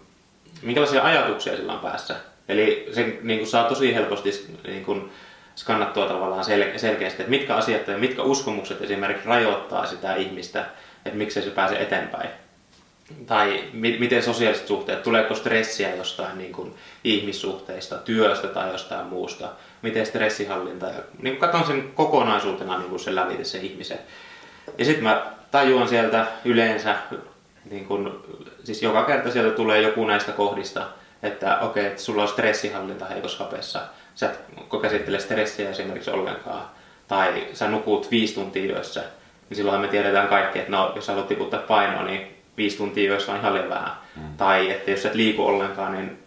minkälaisia 0.61 1.03
ajatuksia 1.03 1.55
sillä 1.55 1.73
on 1.73 1.79
päässä. 1.79 2.15
Eli 2.49 2.87
se 2.91 3.17
niin 3.21 3.39
kuin, 3.39 3.49
saa 3.49 3.63
tosi 3.63 3.95
helposti 3.95 4.57
niin 4.67 4.85
kuin, 4.85 5.11
skannattua 5.59 6.07
tavallaan 6.07 6.45
sel- 6.45 6.79
selkeästi, 6.79 7.21
että 7.21 7.29
mitkä 7.29 7.55
asiat 7.55 7.87
ja 7.87 7.97
mitkä 7.97 8.21
uskomukset 8.21 8.81
esimerkiksi 8.81 9.27
rajoittaa 9.27 9.85
sitä 9.85 10.15
ihmistä, 10.15 10.65
että 11.05 11.17
miksei 11.17 11.43
se 11.43 11.49
pääse 11.49 11.75
eteenpäin. 11.75 12.29
Tai 13.25 13.63
mi- 13.73 13.97
miten 13.99 14.23
sosiaaliset 14.23 14.67
suhteet, 14.67 15.03
tuleeko 15.03 15.35
stressiä 15.35 15.95
jostain 15.95 16.37
niin 16.37 16.51
kuin 16.51 16.73
ihmissuhteista, 17.03 17.97
työstä 17.97 18.47
tai 18.47 18.71
jostain 18.71 19.05
muusta, 19.05 19.49
miten 19.81 20.05
stressihallinta. 20.05 20.85
Ja, 20.85 21.01
niin 21.21 21.37
kuin 21.37 21.51
katson 21.51 21.67
sen 21.67 21.91
kokonaisuutena 21.95 22.77
niin 22.77 22.89
kuin 22.89 22.99
se 22.99 23.15
lävitä 23.15 23.43
se 23.43 23.57
ihmisen. 23.57 23.99
Ja 24.77 24.85
sitten 24.85 25.03
mä 25.03 25.25
tajuan 25.51 25.87
sieltä 25.87 26.27
yleensä, 26.45 26.95
niin 27.69 27.85
kun, 27.85 28.23
siis 28.63 28.83
joka 28.83 29.03
kerta 29.03 29.31
sieltä 29.31 29.55
tulee 29.55 29.81
joku 29.81 30.05
näistä 30.05 30.31
kohdista, 30.31 30.87
että 31.23 31.59
okei, 31.59 31.81
okay, 31.81 31.91
että 31.91 32.01
sulla 32.01 32.21
on 32.21 32.27
stressihallinta 32.27 33.05
heikossa 33.05 33.43
hapessa, 33.43 33.81
sä 34.19 34.29
et 34.29 34.81
käsittele 34.81 35.19
stressiä 35.19 35.69
esimerkiksi 35.69 36.11
ollenkaan, 36.11 36.65
tai 37.07 37.47
sä 37.53 37.67
nukut 37.67 38.11
viisi 38.11 38.33
tuntia 38.33 38.71
yössä, 38.71 39.03
niin 39.49 39.57
silloin 39.57 39.81
me 39.81 39.87
tiedetään 39.87 40.27
kaikki, 40.27 40.59
että 40.59 40.71
no, 40.71 40.91
jos 40.95 41.07
haluat 41.07 41.27
tiputtaa 41.27 41.59
painoa, 41.59 42.03
niin 42.03 42.27
viisi 42.57 42.77
tuntia 42.77 43.11
yössä 43.11 43.31
on 43.31 43.37
ihan 43.39 43.53
liian 43.53 43.69
vähän. 43.69 43.91
Mm. 44.15 44.37
Tai 44.37 44.71
että 44.71 44.91
jos 44.91 45.05
et 45.05 45.15
liiku 45.15 45.45
ollenkaan, 45.45 45.93
niin, 45.93 46.19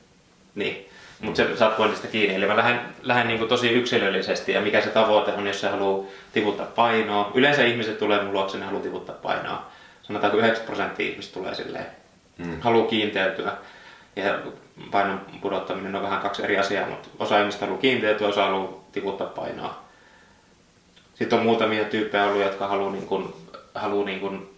niin. 0.55 0.89
Mutta 1.21 1.37
se 1.37 1.57
saat 1.57 1.77
pointista 1.77 2.07
kiinni. 2.07 2.35
Eli 2.35 2.47
mä 2.47 2.57
lähden, 2.57 2.81
lähden 3.03 3.29
niin 3.29 3.49
tosi 3.49 3.69
yksilöllisesti 3.69 4.53
ja 4.53 4.61
mikä 4.61 4.81
se 4.81 4.91
tavoite 4.91 5.33
on, 5.33 5.47
jos 5.47 5.61
se 5.61 5.69
haluaa 5.69 6.05
tiputtaa 6.33 6.67
painoa. 6.67 7.31
Yleensä 7.35 7.65
ihmiset 7.65 7.99
tulee 7.99 8.23
mun 8.23 8.33
luokse, 8.33 8.59
ne 8.59 8.65
haluaa 8.65 8.83
tiputtaa 8.83 9.15
painoa. 9.23 9.67
Sanotaanko 10.03 10.39
9 10.39 10.67
prosenttia 10.67 11.11
ihmistä 11.11 11.35
tulee 11.35 11.55
silleen, 11.55 11.87
mm. 12.39 12.61
haluaa 12.61 12.89
kiinteytyä. 12.89 13.53
Ja 14.17 14.39
painon 14.91 15.21
pudottaminen 15.41 15.97
on 15.97 16.03
vähän 16.03 16.21
kaksi 16.21 16.43
eri 16.43 16.59
asiaa, 16.59 16.89
mutta 16.89 17.09
osa 17.19 17.39
ihmistä 17.39 17.65
haluaa 17.65 17.81
kiinteytyä, 17.81 18.29
osa 18.29 18.45
haluaa 18.45 18.73
tiputtaa 18.93 19.27
painoa. 19.27 19.83
Sitten 21.15 21.39
on 21.39 21.45
muutamia 21.45 21.85
tyyppejä 21.85 22.25
ollut, 22.25 22.43
jotka 22.43 22.67
haluaa, 22.67 22.93
niin 22.93 23.07
kuin, 23.07 23.35
haluaa 23.75 24.05
niin 24.05 24.21
kuin, 24.21 24.51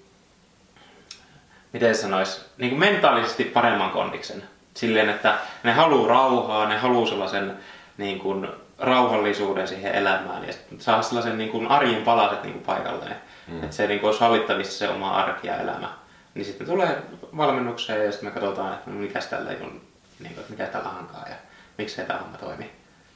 miten 1.73 1.97
sanois, 1.97 2.44
niin 2.59 2.71
kuin 2.71 2.80
mentaalisesti 2.80 3.44
paremman 3.44 3.90
kondiksen. 3.90 4.42
Silleen, 4.75 5.09
että 5.09 5.38
ne 5.62 5.73
haluaa 5.73 6.09
rauhaa, 6.09 6.68
ne 6.68 6.76
haluaa 6.76 7.06
sellaisen 7.06 7.56
niin 7.99 8.18
kuin, 8.18 8.49
rauhallisuuden 8.78 9.68
siihen 9.68 9.94
elämään 9.94 10.44
ja 10.47 10.52
saa 10.78 11.02
sellaisen 11.02 11.38
niin 11.38 11.50
kuin, 11.50 11.66
arjen 11.66 12.02
palaset 12.02 12.42
niin 12.42 12.52
kuin, 12.52 12.64
paikalleen. 12.64 13.16
Mm. 13.47 13.62
Että 13.62 13.76
se 13.76 13.87
niin 13.87 14.00
kuin, 14.00 14.09
olisi 14.09 14.21
hallittavissa 14.21 14.78
se 14.78 14.88
oma 14.88 15.11
arki 15.11 15.47
ja 15.47 15.56
elämä. 15.56 15.88
Niin 16.35 16.44
sitten 16.44 16.66
tulee 16.66 17.02
valmennukseen 17.37 18.04
ja 18.04 18.12
sitten 18.12 18.28
me 18.28 18.40
katsotaan, 18.40 18.75
että 18.75 18.90
no, 18.90 18.97
mikä 18.97 19.21
tällä 19.21 19.50
on, 19.62 19.80
niin 20.25 20.35
kuin, 20.35 20.40
että 20.40 20.52
mikä 20.52 20.66
tällä 20.66 20.88
hankaa 20.88 21.25
ja 21.28 21.35
miksei 21.78 22.07
tämä 22.07 22.19
homma 22.19 22.38
toimi. 22.38 22.71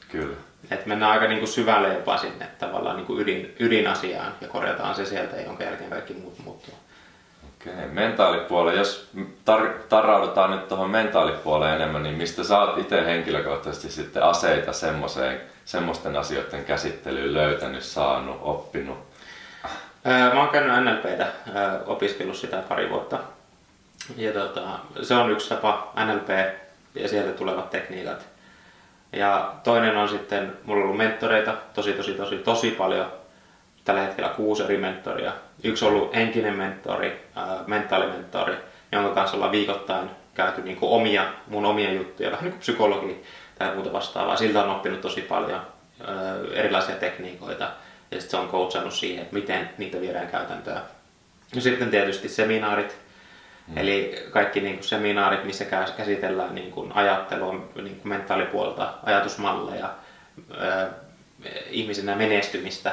Kyllä. 0.08 0.36
Et 0.70 0.86
mennään 0.86 1.12
aika 1.12 1.26
niin 1.26 1.38
kuin 1.38 1.48
syvälle 1.48 1.94
jopa 1.94 2.16
sinne 2.16 2.46
tavallaan 2.58 2.96
niin 2.96 3.06
kuin 3.06 3.20
ydin, 3.20 3.56
ydinasiaan 3.60 4.32
ja 4.40 4.48
korjataan 4.48 4.94
se 4.94 5.04
sieltä, 5.04 5.36
jonka 5.36 5.64
jälkeen 5.64 5.90
kaikki 5.90 6.14
muut 6.14 6.38
muuttuu. 6.38 6.74
Okei, 7.48 7.86
mentaalipuolelle. 7.86 8.78
Jos 8.78 9.10
tar- 9.50 9.82
tarraudutaan 9.88 10.50
nyt 10.50 10.68
tuohon 10.68 10.90
mentaalipuoleen 10.90 11.74
enemmän, 11.74 12.02
niin 12.02 12.14
mistä 12.14 12.44
sä 12.44 12.58
oot 12.58 12.78
itse 12.78 13.06
henkilökohtaisesti 13.06 13.90
sitten 13.90 14.22
aseita 14.22 14.72
semmoiseen, 14.72 15.40
semmoisten 15.64 16.16
asioiden 16.16 16.64
käsittelyyn 16.64 17.34
löytänyt, 17.34 17.82
saanut, 17.82 18.38
oppinut? 18.40 18.98
Mä 20.04 20.40
oon 20.40 20.48
käynyt 20.48 20.84
NLPtä, 20.84 21.26
opiskellut 21.86 22.36
sitä 22.36 22.62
pari 22.68 22.90
vuotta. 22.90 23.18
Ja 24.16 24.32
tota, 24.32 24.60
se 25.02 25.14
on 25.14 25.30
yksi 25.30 25.48
tapa, 25.48 25.92
NLP 26.04 26.28
ja 26.94 27.08
sieltä 27.08 27.32
tulevat 27.32 27.70
tekniikat. 27.70 28.28
Ja 29.12 29.54
toinen 29.64 29.96
on 29.96 30.08
sitten, 30.08 30.52
mulla 30.64 30.80
on 30.80 30.84
ollut 30.84 30.96
mentoreita 30.96 31.56
tosi 31.74 31.92
tosi 31.92 32.14
tosi 32.14 32.36
tosi 32.36 32.70
paljon. 32.70 33.12
Tällä 33.84 34.02
hetkellä 34.02 34.28
kuusi 34.28 34.62
eri 34.62 34.78
mentoria. 34.78 35.32
Yksi 35.64 35.84
on 35.84 35.90
ollut 35.90 36.14
henkinen 36.14 36.54
mentori, 36.54 37.28
mentaalimentori, 37.66 38.54
jonka 38.92 39.14
kanssa 39.14 39.36
ollaan 39.36 39.52
viikoittain 39.52 40.10
käyty 40.34 40.62
niin 40.62 40.76
kuin 40.76 40.92
omia, 40.92 41.24
mun 41.46 41.66
omia 41.66 41.92
juttuja, 41.92 42.30
vähän 42.30 42.44
niin 42.44 42.52
kuin 42.52 42.60
psykologi 42.60 43.22
tai 43.58 43.74
muuta 43.74 43.92
vastaavaa. 43.92 44.36
Siltä 44.36 44.62
on 44.62 44.70
oppinut 44.70 45.00
tosi 45.00 45.20
paljon 45.20 45.60
erilaisia 46.52 46.94
tekniikoita 46.94 47.64
ja 48.10 48.20
sitten 48.20 48.30
se 48.30 48.36
on 48.36 48.48
coachannut 48.48 48.94
siihen, 48.94 49.22
että 49.22 49.34
miten 49.34 49.70
niitä 49.78 50.00
viedään 50.00 50.28
käytäntöön. 50.28 50.80
Ja 51.54 51.60
sitten 51.60 51.90
tietysti 51.90 52.28
seminaarit, 52.28 52.96
mm. 53.68 53.78
eli 53.78 54.26
kaikki 54.30 54.60
niin 54.60 54.74
kuin 54.74 54.84
seminaarit, 54.84 55.44
missä 55.44 55.64
käsitellään 55.96 56.54
niin 56.54 56.70
kuin 56.70 56.92
ajattelua, 56.92 57.52
niin 57.52 57.96
kuin 57.96 58.08
mentaalipuolta, 58.08 58.94
ajatusmalleja, 59.04 59.90
äh, 60.62 60.88
ihmisenä 61.70 62.16
menestymistä, 62.16 62.92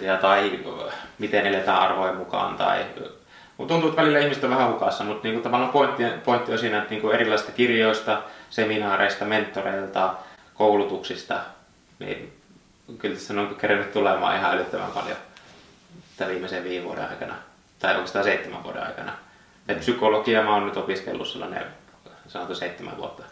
ja, 0.00 0.16
tai 0.16 0.60
miten 1.18 1.46
eletään 1.46 1.80
arvojen 1.80 2.16
mukaan. 2.16 2.56
Tai, 2.56 2.84
mutta 3.56 3.74
tuntuu, 3.74 3.90
että 3.90 4.02
välillä 4.02 4.18
ihmiset 4.18 4.44
on 4.44 4.50
vähän 4.50 4.72
hukassa, 4.72 5.04
mutta 5.04 5.22
niin 5.22 5.34
kuin 5.34 5.42
tavallaan 5.42 5.72
pointti, 5.72 6.02
pointti 6.24 6.52
on 6.52 6.58
siinä, 6.58 6.78
että 6.78 6.90
niin 6.90 7.00
kuin 7.00 7.14
erilaisista 7.14 7.52
kirjoista, 7.52 8.22
seminaareista, 8.50 9.24
mentoreilta, 9.24 10.14
koulutuksista, 10.54 11.40
niin 11.98 12.32
kyllä 12.98 13.14
tässä 13.14 13.34
on 13.40 13.56
kerännyt 13.60 13.92
tulemaan 13.92 14.36
ihan 14.36 14.54
älyttömän 14.54 14.90
paljon 14.90 15.16
tämän 16.16 16.32
viimeisen 16.32 16.64
viiden 16.64 16.84
vuoden 16.84 17.08
aikana, 17.10 17.34
tai 17.78 17.92
oikeastaan 17.94 18.24
seitsemän 18.24 18.64
vuoden 18.64 18.86
aikana. 18.86 19.12
Et 19.68 19.80
psykologia 19.80 20.42
mä 20.42 20.54
oon 20.54 20.66
nyt 20.66 20.76
opiskellut 20.76 21.28
sellainen, 21.28 21.64
sanotaan 22.28 22.56
seitsemän 22.56 22.96
vuotta, 22.96 23.22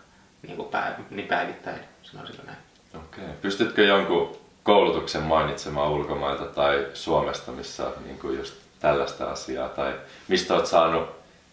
niin, 0.43 0.57
kuin 0.57 0.69
päiv- 0.69 1.05
niin 1.11 1.29
päivittäin, 1.29 1.81
sanoisin 2.03 2.41
näin. 2.47 2.59
Okei. 2.95 3.25
Okay. 3.25 3.37
Pystytkö 3.43 3.85
jonkun 3.85 4.37
koulutuksen 4.63 5.23
mainitsemaan 5.23 5.91
ulkomailta 5.91 6.45
tai 6.45 6.87
Suomesta, 6.95 7.53
missä 7.53 7.87
on 7.87 7.93
niin 8.05 8.19
kuin 8.19 8.39
just 8.39 8.55
tällaista 8.81 9.31
asiaa, 9.31 9.69
tai 9.69 9.95
mistä 10.29 10.55
olet 10.55 10.67
saanut 10.67 11.11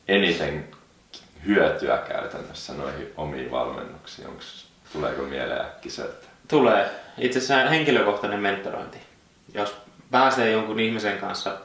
eniten 0.07 0.67
hyötyä 1.45 1.97
käytännössä 1.97 2.73
noihin 2.73 3.13
omiin 3.17 3.51
valmennuksiin? 3.51 4.27
Onks, 4.27 4.67
tuleeko 4.93 5.21
mieleen 5.21 5.61
äkkiseltä? 5.61 6.27
Tulee. 6.47 6.89
Itse 7.17 7.39
asiassa 7.39 7.69
henkilökohtainen 7.69 8.39
mentorointi. 8.39 8.97
Jos 9.53 9.75
pääsee 10.11 10.51
jonkun 10.51 10.79
ihmisen 10.79 11.17
kanssa 11.17 11.57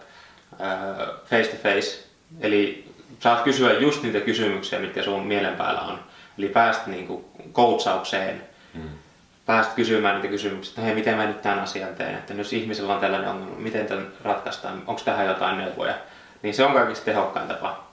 face 1.26 1.50
to 1.50 1.56
face, 1.62 2.04
eli 2.40 2.84
saat 3.25 3.40
kysyä 3.40 3.73
just 3.73 4.02
niitä 4.02 4.21
kysymyksiä, 4.21 4.78
mitkä 4.78 5.02
sun 5.02 5.26
mielen 5.26 5.57
päällä 5.57 5.81
on. 5.81 5.99
Eli 6.38 6.49
pääst 6.49 6.87
niinku 6.87 7.31
coachaukseen, 7.52 8.43
hmm. 8.75 8.88
pääst 9.47 9.73
kysymään 9.73 10.14
niitä 10.14 10.28
kysymyksiä, 10.28 10.71
että 10.71 10.81
hei, 10.81 10.95
miten 10.95 11.16
mä 11.16 11.26
nyt 11.26 11.43
tämän 11.43 11.59
asian 11.59 11.95
teen, 11.95 12.14
että 12.14 12.35
jos 12.35 12.52
ihmisellä 12.52 12.95
on 12.95 13.00
tällainen 13.00 13.31
ongelma, 13.31 13.57
miten 13.57 13.87
tämän 13.87 14.09
ratkaistaan, 14.25 14.83
onko 14.87 15.02
tähän 15.04 15.26
jotain 15.26 15.59
neuvoja, 15.59 15.95
niin 16.43 16.54
se 16.54 16.64
on 16.64 16.73
kaikista 16.73 17.04
tehokkain 17.04 17.49
tapa. 17.49 17.85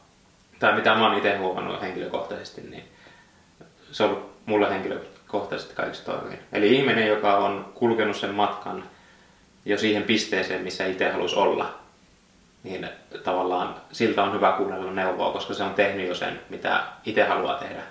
Tai 0.60 0.76
mitä 0.76 0.96
mä 0.96 1.08
oon 1.08 1.18
itse 1.18 1.38
huomannut 1.38 1.82
henkilökohtaisesti, 1.82 2.62
niin 2.62 2.84
se 3.92 4.04
on 4.04 4.10
ollut 4.10 4.32
mulle 4.46 4.70
henkilökohtaisesti 4.70 5.28
kohtaisesti 5.28 5.76
kaikista 5.76 6.12
toimii. 6.12 6.40
Eli 6.54 6.76
ihminen, 6.76 7.08
joka 7.08 7.38
on 7.38 7.72
kulkenut 7.74 8.16
sen 8.16 8.36
matkan 8.36 8.84
jo 9.66 9.78
siihen 9.78 10.04
pisteeseen, 10.04 10.64
missä 10.64 10.86
itse 10.86 11.12
haluaisi 11.12 11.36
olla, 11.36 11.81
niin 12.64 12.90
tavallaan 13.24 13.76
siltä 13.92 14.24
on 14.24 14.34
hyvä 14.34 14.52
kuunnella 14.52 14.92
neuvoa, 14.92 15.32
koska 15.32 15.54
se 15.54 15.64
on 15.64 15.74
tehnyt 15.74 16.08
jo 16.08 16.16
sen, 16.16 16.40
mitä 16.50 16.84
itse 17.06 17.24
haluaa 17.24 17.56
tehdä. 17.56 17.82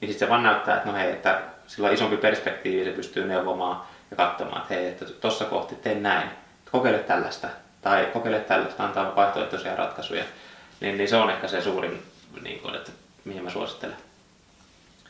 Niin 0.00 0.08
sitten 0.08 0.28
se 0.28 0.30
vaan 0.30 0.42
näyttää, 0.42 0.76
että 0.76 0.88
no 0.88 0.94
hei, 0.94 1.10
että 1.10 1.42
sillä 1.66 1.88
on 1.88 1.94
isompi 1.94 2.16
perspektiivi, 2.16 2.84
se 2.84 2.90
pystyy 2.90 3.24
neuvomaan 3.24 3.82
ja 4.10 4.16
katsomaan, 4.16 4.62
että 4.62 4.74
hei, 4.74 4.86
että 4.86 5.04
tuossa 5.04 5.44
kohti 5.44 5.74
tee 5.74 5.94
näin, 5.94 6.28
kokeile 6.72 6.98
tällaista, 6.98 7.48
tai 7.82 8.08
kokeile 8.12 8.40
tällaista, 8.40 8.84
antaa 8.84 9.16
vaihtoehtoisia 9.16 9.76
ratkaisuja. 9.76 10.24
Niin, 10.80 10.98
niin 10.98 11.08
se 11.08 11.16
on 11.16 11.30
ehkä 11.30 11.48
se 11.48 11.60
suurin, 11.62 12.02
niin 12.42 12.60
kuin, 12.60 12.74
että 12.74 12.92
mihin 13.24 13.44
mä 13.44 13.50
suosittelen. 13.50 13.96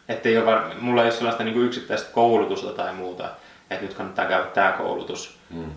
Että 0.09 0.29
ei 0.29 0.39
ole, 0.39 0.75
mulla 0.81 1.03
ei 1.03 1.07
ole 1.07 1.17
sellaista 1.17 1.45
niin 1.45 1.55
kuin 1.55 1.67
yksittäistä 1.67 2.13
koulutusta 2.13 2.73
tai 2.73 2.93
muuta, 2.93 3.29
että 3.71 3.85
nyt 3.85 3.95
kannattaa 3.95 4.27
käydä 4.27 4.45
tämä 4.45 4.73
koulutus. 4.73 5.39
Hmm. 5.55 5.71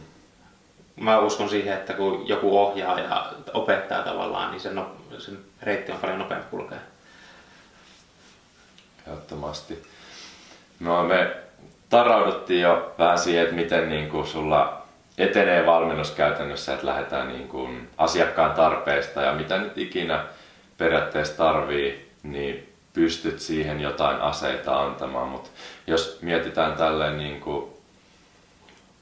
Mä 1.00 1.20
uskon 1.20 1.50
siihen, 1.50 1.74
että 1.74 1.94
kun 1.94 2.27
joku 2.27 2.60
ohjaa 2.60 3.00
ja 3.00 3.34
opettaa 3.53 4.03
tavallaan, 4.03 4.51
niin 4.51 4.62
sen, 4.62 4.75
no, 4.75 4.91
sen 5.18 5.38
reitti 5.62 5.91
on 5.91 5.98
paljon 5.98 6.20
nopeampi 6.20 6.48
kulkea. 6.50 6.77
Ehdottomasti. 9.08 9.84
No 10.79 11.03
me 11.03 11.36
tarauduttiin 11.89 12.62
jo 12.62 12.96
vähän 12.98 13.20
siihen, 13.20 13.44
että 13.44 13.56
miten 13.56 13.89
niin 13.89 14.10
kuin 14.10 14.27
sulla 14.27 14.82
etenee 15.18 15.65
valmennus 15.65 16.12
käytännössä, 16.12 16.74
että 16.74 16.86
lähdetään 16.86 17.27
niin 17.27 17.48
kuin 17.48 17.89
asiakkaan 17.98 18.51
tarpeista 18.51 19.22
ja 19.22 19.34
mitä 19.34 19.58
nyt 19.58 19.77
ikinä 19.77 20.25
periaatteessa 20.77 21.38
tarvii, 21.38 22.12
niin 22.24 22.74
pystyt 22.94 23.39
siihen 23.39 23.82
jotain 23.82 24.22
aseita 24.22 24.82
antamaan, 24.82 25.27
mutta 25.27 25.50
jos 25.88 26.20
mietitään 26.22 26.74
tälleen 26.74 27.18
niin 27.18 27.41
kuin 27.41 27.78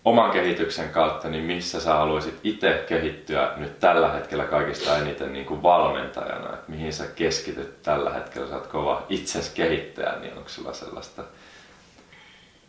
oman 0.10 0.32
kehityksen 0.32 0.90
kautta, 0.90 1.30
niin 1.30 1.44
missä 1.44 1.82
sä 1.82 1.94
haluaisit 1.94 2.40
itse 2.44 2.86
kehittyä 2.88 3.52
nyt 3.58 3.80
tällä 3.80 4.12
hetkellä 4.12 4.44
kaikista 4.44 4.98
eniten 4.98 5.34
niin 5.34 5.46
kuin 5.46 5.64
valmentajana, 5.64 6.54
että 6.54 6.72
mihin 6.72 6.94
sä 6.94 7.08
keskityt 7.16 7.84
tällä 7.84 8.14
hetkellä, 8.14 8.48
sä 8.48 8.56
oot 8.56 8.68
kova 8.68 9.06
itses 9.10 9.50
kehittäjä, 9.50 10.14
niin 10.22 10.38
onko 10.38 10.50
sulla 10.50 10.74
sellaista 10.74 11.24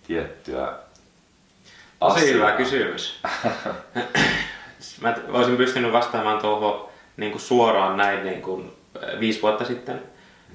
tiettyä? 0.07 0.73
Tosi 1.99 2.19
asiaa? 2.19 2.35
hyvä 2.35 2.53
kysymys. 2.53 3.21
Mä 5.01 5.15
olisin 5.29 5.57
pystynyt 5.57 5.93
vastaamaan 5.93 6.39
tuohon 6.39 6.89
niin 7.17 7.33
kuin 7.33 7.43
suoraan 7.43 7.97
näin 7.97 8.25
niin 8.25 8.43
kuin, 8.43 8.73
äh, 8.97 9.21
viisi 9.21 9.43
vuotta 9.43 9.65
sitten. 9.65 10.03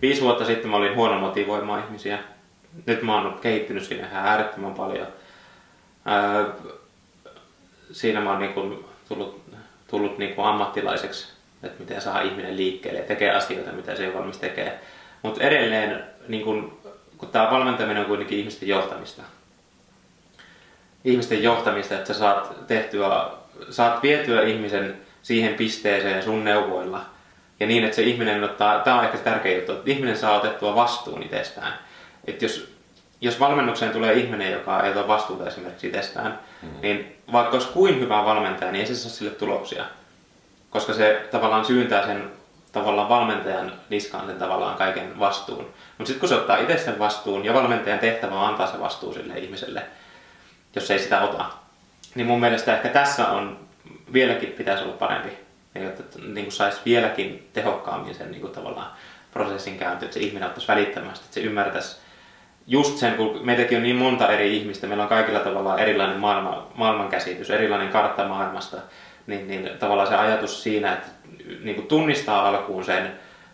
Viisi 0.01 0.21
vuotta 0.21 0.45
sitten 0.45 0.71
mä 0.71 0.77
olin 0.77 0.95
huono 0.95 1.19
motivoimaan 1.19 1.83
ihmisiä. 1.83 2.19
Nyt 2.85 3.01
mä 3.01 3.21
oon 3.21 3.39
kehittynyt 3.41 3.83
siinä 3.83 4.07
ihan 4.07 4.25
äärettömän 4.25 4.73
paljon. 4.73 5.07
Ää, 6.05 6.45
siinä 7.91 8.21
mä 8.21 8.29
oon 8.29 8.39
niin 8.39 8.53
tullut, 9.09 9.41
tullut 9.87 10.17
niin 10.17 10.33
ammattilaiseksi, 10.37 11.27
että 11.63 11.79
miten 11.79 12.01
saa 12.01 12.21
ihminen 12.21 12.57
liikkeelle 12.57 12.99
ja 12.99 13.05
tekee 13.05 13.31
asioita, 13.31 13.71
mitä 13.71 13.95
se 13.95 14.03
ei 14.03 14.09
ole 14.09 14.17
valmis 14.17 14.37
tekee. 14.37 14.79
Mutta 15.21 15.43
edelleen, 15.43 16.03
niin 16.27 16.43
kun, 16.43 16.79
kun 17.17 17.29
tämä 17.29 17.51
valmentaminen 17.51 18.01
on 18.01 18.07
kuitenkin 18.07 18.39
ihmisten 18.39 18.69
johtamista, 18.69 19.21
ihmisten 21.03 21.43
johtamista, 21.43 21.95
että 21.95 22.13
sä 22.13 22.19
saat 22.19 22.67
tehtyä, 22.67 23.29
saat 23.69 24.03
vietyä 24.03 24.41
ihmisen 24.41 24.97
siihen 25.21 25.53
pisteeseen 25.53 26.23
sun 26.23 26.43
neuvoilla. 26.43 27.05
Ja 27.59 27.67
niin, 27.67 27.83
että 27.83 27.95
se 27.95 28.01
ihminen 28.01 28.43
ottaa, 28.43 28.79
tämä 28.79 28.99
on 28.99 29.05
ehkä 29.05 29.17
se 29.17 29.23
tärkein 29.23 29.55
juttu, 29.55 29.71
että 29.71 29.91
ihminen 29.91 30.17
saa 30.17 30.37
otettua 30.37 30.75
vastuun 30.75 31.23
itsestään. 31.23 31.73
Että 32.27 32.45
jos, 32.45 32.72
jos 33.23 33.39
valmennukseen 33.39 33.91
tulee 33.91 34.13
ihminen, 34.13 34.51
joka 34.51 34.83
ei 34.83 34.91
ota 34.91 35.07
vastuuta 35.07 35.47
esimerkiksi 35.47 35.87
itsestään, 35.87 36.39
mm. 36.61 36.69
niin 36.81 37.15
vaikka 37.31 37.53
olisi 37.53 37.67
kuin 37.67 37.99
hyvä 37.99 38.25
valmentaja, 38.25 38.71
niin 38.71 38.81
ei 38.81 38.87
se 38.87 38.95
saa 38.95 39.11
sille 39.11 39.31
tuloksia. 39.31 39.85
Koska 40.69 40.93
se 40.93 41.27
tavallaan 41.31 41.65
syyntää 41.65 42.05
sen 42.05 42.31
tavallaan 42.71 43.09
valmentajan 43.09 43.71
niskaan 43.89 44.25
sen 44.25 44.37
tavallaan 44.37 44.77
kaiken 44.77 45.19
vastuun. 45.19 45.63
Mutta 45.97 46.07
sitten 46.07 46.19
kun 46.19 46.29
se 46.29 46.35
ottaa 46.35 46.57
itse 46.57 46.77
sen 46.77 46.99
vastuun 46.99 47.45
ja 47.45 47.53
valmentajan 47.53 47.99
tehtävä 47.99 48.35
on 48.35 48.47
antaa 48.47 48.71
se 48.71 48.79
vastuu 48.79 49.13
sille 49.13 49.39
ihmiselle, 49.39 49.83
jos 50.75 50.91
ei 50.91 50.99
sitä 50.99 51.21
ota, 51.21 51.45
niin 52.15 52.27
mun 52.27 52.39
mielestä 52.39 52.75
ehkä 52.75 52.89
tässä 52.89 53.27
on 53.27 53.59
vieläkin 54.13 54.49
pitäisi 54.49 54.83
olla 54.83 54.93
parempi, 54.93 55.29
niin 55.73 55.87
että 55.87 56.19
niin 56.19 56.45
kuin 56.45 56.53
saisi 56.53 56.81
vieläkin 56.85 57.49
tehokkaammin 57.53 58.15
sen 58.15 58.31
niin 58.31 58.41
kuin 58.41 58.53
tavallaan 58.53 58.91
prosessin 59.31 59.77
käyntiin, 59.77 60.07
että 60.07 60.13
se 60.13 60.19
ihminen 60.19 60.47
ottaisi 60.47 60.67
välittömästi, 60.67 61.25
että 61.25 61.33
se 61.33 61.41
ymmärtäisi 61.41 62.02
just 62.67 62.97
sen, 62.97 63.13
kun 63.13 63.39
meitäkin 63.43 63.77
on 63.77 63.83
niin 63.83 63.95
monta 63.95 64.31
eri 64.31 64.57
ihmistä, 64.57 64.87
meillä 64.87 65.03
on 65.03 65.09
kaikilla 65.09 65.39
tavalla 65.39 65.77
erilainen 65.77 66.19
maailma, 66.19 66.67
maailmankäsitys, 66.75 67.49
erilainen 67.49 67.89
kartta 67.89 68.27
maailmasta, 68.27 68.77
niin, 69.27 69.47
niin 69.47 69.69
tavallaan 69.79 70.07
se 70.07 70.15
ajatus 70.15 70.63
siinä, 70.63 70.93
että 70.93 71.07
niin 71.63 71.75
kuin 71.75 71.87
tunnistaa 71.87 72.47
alkuun 72.47 72.83
sen, 72.85 73.11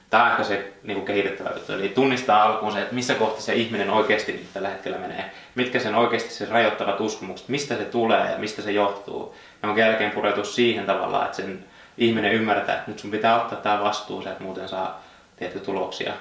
tämä 0.10 0.24
on 0.24 0.32
ehkä 0.32 0.44
se 0.44 0.74
niin 0.84 0.96
kuin 0.96 1.06
kehitettävä 1.06 1.50
juttu, 1.54 1.74
eli 1.74 1.90
tunnistaa 1.90 2.44
alkuun 2.44 2.72
se, 2.72 2.82
että 2.82 2.96
missä 2.96 3.16
kohti 3.16 3.42
se 3.42 3.54
ihminen 3.54 3.90
oikeasti 3.90 4.32
nyt 4.32 4.54
tällä 4.54 4.70
hetkellä 4.70 4.98
menee, 4.98 5.32
mitkä 5.56 5.80
sen 5.80 5.96
oikeasti 5.96 6.34
se 6.34 6.46
rajoittavat 6.46 7.00
uskomukset, 7.00 7.50
mistä 7.50 7.76
se 7.76 7.86
tulee 7.86 8.32
ja 8.32 8.38
mistä 8.38 8.62
se 8.62 8.72
johtuu. 8.72 9.36
Ja 9.64 9.70
onkin 9.70 9.84
jälkeen 9.84 10.12
pureutua 10.12 10.44
siihen 10.44 10.86
tavallaan, 10.86 11.26
että 11.26 11.38
sen 11.38 11.66
ihminen 11.98 12.34
ymmärtää, 12.34 12.76
että 12.76 12.92
nyt 12.92 13.00
sun 13.00 13.12
pitää 13.12 13.42
ottaa 13.42 13.60
tämä 13.60 13.84
vastuu, 13.84 14.20
että 14.20 14.44
muuten 14.44 14.70
saa 14.70 15.04
tiettyjä 15.36 15.64
tuloksia. 15.64 16.14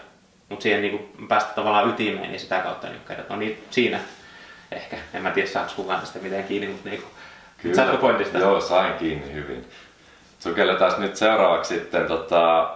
Mutta 0.48 0.62
siihen 0.62 0.82
niin 0.82 1.12
päästä 1.28 1.54
tavallaan 1.54 1.88
ytimeen, 1.88 2.30
niin 2.30 2.40
sitä 2.40 2.58
kautta 2.58 2.88
niin 2.88 3.00
kertoo. 3.08 3.36
No 3.36 3.40
niin 3.40 3.64
siinä 3.70 4.00
ehkä. 4.72 4.96
En 5.14 5.22
mä 5.22 5.30
tiedä, 5.30 5.48
saako 5.48 5.72
kukaan 5.76 6.00
tästä 6.00 6.18
miten 6.18 6.44
kiinni, 6.44 6.68
mutta 6.68 6.88
niin 6.88 7.02
Kyllä. 7.62 7.76
Saatko 7.76 7.96
pointista? 7.96 8.38
Joo, 8.38 8.60
sain 8.60 8.94
kiinni 8.94 9.34
hyvin. 9.34 9.68
Sukelletaan 10.38 11.00
nyt 11.00 11.16
seuraavaksi 11.16 11.74
sitten 11.74 12.06
tota, 12.06 12.70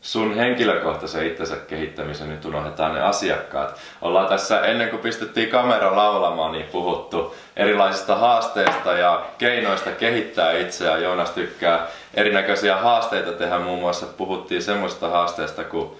sun 0.00 0.34
henkilökohtaisen 0.34 1.26
itsensä 1.26 1.56
kehittämisen, 1.56 2.28
nyt 2.28 2.44
unohdetaan 2.44 2.94
ne 2.94 3.00
asiakkaat. 3.00 3.80
Ollaan 4.02 4.28
tässä 4.28 4.60
ennen 4.60 4.88
kuin 4.88 5.02
pistettiin 5.02 5.48
kamera 5.48 5.96
laulamaan, 5.96 6.52
niin 6.52 6.66
puhuttu 6.66 7.36
erilaisista 7.56 8.16
haasteista 8.16 8.92
ja 8.92 9.26
keinoista 9.38 9.90
kehittää 9.90 10.52
itseään. 10.52 11.02
Joonas 11.02 11.30
tykkää 11.30 11.86
erinäköisiä 12.14 12.76
haasteita 12.76 13.32
tehdä, 13.32 13.58
muun 13.58 13.80
muassa 13.80 14.06
puhuttiin 14.06 14.62
semmoista 14.62 15.08
haasteesta 15.08 15.64
kuin 15.64 15.90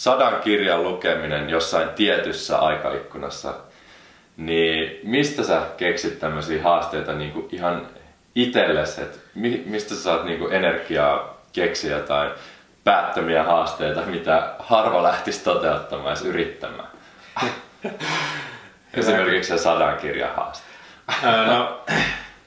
sadan 0.00 0.40
kirjan 0.40 0.82
lukeminen 0.82 1.50
jossain 1.50 1.88
tietyssä 1.88 2.58
aikaikkunassa. 2.58 3.54
Niin 4.36 5.00
mistä 5.02 5.44
sä 5.44 5.62
keksit 5.76 6.18
tämmöisiä 6.18 6.62
haasteita 6.62 7.12
niin 7.12 7.32
kuin 7.32 7.48
ihan 7.52 7.86
itsellesi, 8.34 9.02
että 9.02 9.18
mi- 9.34 9.62
mistä 9.66 9.94
sä 9.94 10.02
saat 10.02 10.24
niin 10.24 10.38
kuin 10.38 10.52
energiaa 10.52 11.40
keksiä 11.52 11.96
jotain 11.96 12.30
päättömiä 12.84 13.44
haasteita, 13.44 14.00
mitä 14.00 14.54
harva 14.58 15.02
lähtisi 15.02 15.44
toteuttamaan 15.44 16.08
edes 16.08 16.22
yrittämään. 16.24 16.88
Esimerkiksi 18.94 19.48
se 19.48 19.58
sadan 19.58 19.96
kirjan 19.96 20.34
haaste. 20.36 20.66
No, 21.46 21.84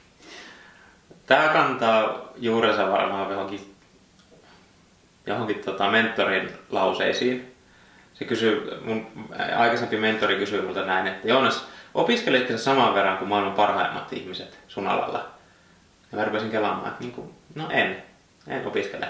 tämä 1.26 1.48
kantaa 1.48 2.28
juurensa 2.36 2.90
varmaan 2.90 3.30
johonkin, 3.30 3.73
johonkin 5.26 5.58
tota 5.64 5.90
mentorin 5.90 6.52
lauseisiin. 6.70 7.54
Se 8.14 8.24
kysyy, 8.24 8.80
mun 8.84 9.06
aikaisempi 9.56 9.96
mentori 9.96 10.36
kysyi 10.36 10.62
multa 10.62 10.84
näin, 10.84 11.06
että 11.06 11.28
Joonas, 11.28 11.68
opiskelitko 11.94 12.52
sä 12.52 12.58
saman 12.58 12.94
verran 12.94 13.18
kuin 13.18 13.28
maailman 13.28 13.52
parhaimmat 13.54 14.12
ihmiset 14.12 14.58
sun 14.68 14.86
alalla? 14.86 15.30
Ja 16.12 16.18
mä 16.18 16.24
rupesin 16.24 16.50
kelaamaan, 16.50 16.88
että 16.88 17.04
niin 17.04 17.12
kuin, 17.12 17.30
no 17.54 17.66
en, 17.70 18.02
en 18.48 18.66
opiskele. 18.66 19.08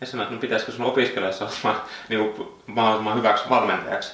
Ja 0.00 0.06
sanoin, 0.06 0.24
että 0.24 0.34
no 0.34 0.40
pitäisikö 0.40 0.72
sun 0.72 0.86
opiskella, 0.86 1.26
jos 1.26 1.42
olet 1.42 1.76
niin 2.08 2.32
kuin, 2.32 2.48
mahdollisimman 2.66 3.18
hyväksi 3.18 3.50
valmentajaksi. 3.50 4.12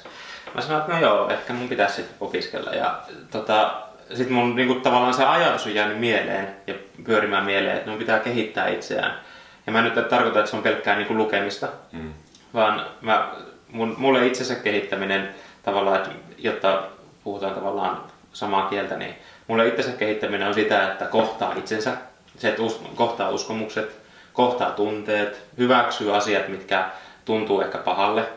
Mä 0.55 0.61
sanoin, 0.61 0.81
että 0.81 0.93
no 0.93 1.01
joo, 1.01 1.31
ehkä 1.31 1.53
mun 1.53 1.69
pitäisi 1.69 1.95
sitten 1.95 2.17
opiskella. 2.21 2.71
Ja 2.71 3.03
tota, 3.31 3.83
sitten 4.09 4.33
mun 4.33 4.57
niin 4.57 4.69
kuin, 4.69 4.81
tavallaan 4.81 5.15
se 5.15 5.25
ajatus 5.25 5.67
on 5.67 5.75
jäänyt 5.75 5.99
mieleen 5.99 6.57
ja 6.67 6.75
pyörimään 7.05 7.45
mieleen, 7.45 7.77
että 7.77 7.91
mun 7.91 7.99
pitää 7.99 8.19
kehittää 8.19 8.69
itseään. 8.69 9.21
Ja 9.69 9.73
mä 9.73 9.83
nyt 9.83 9.97
en 9.97 10.05
tarkoita, 10.05 10.39
että 10.39 10.51
se 10.51 10.57
on 10.57 10.63
pelkkää 10.63 10.97
niin 10.97 11.07
kuin 11.07 11.19
lukemista, 11.19 11.69
Mm. 11.93 12.13
vaan 12.55 12.87
mä, 13.01 13.29
mun, 13.69 13.95
mulle 13.99 14.27
itsensä 14.27 14.55
kehittäminen 14.55 15.35
tavallaan, 15.63 15.97
että, 15.97 16.11
jotta 16.39 16.83
puhutaan 17.25 17.55
tavallaan 17.55 18.03
samaa 18.33 18.69
kieltä, 18.69 18.97
niin 18.97 19.15
mulle 19.47 19.69
itsensä 19.69 19.93
kehittäminen 19.93 20.49
on 20.49 20.55
sitä, 20.55 20.93
että 20.93 21.05
kohtaa 21.05 21.55
itsensä, 21.57 21.97
se, 22.39 22.49
että 22.49 22.63
us, 22.63 22.81
kohtaa 22.95 23.31
uskomukset, 23.31 23.97
kohtaa 24.33 24.71
tunteet, 24.71 25.43
hyväksyy 25.59 26.17
asiat, 26.17 26.49
mitkä 26.49 26.85
tuntuu 27.25 27.61
ehkä 27.61 27.79
pahalle, 27.79 28.29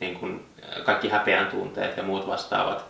niin 0.00 0.14
kuin 0.20 0.46
kaikki 0.84 1.08
häpeän 1.08 1.46
tunteet 1.46 1.96
ja 1.96 2.02
muut 2.02 2.26
vastaavat. 2.26 2.84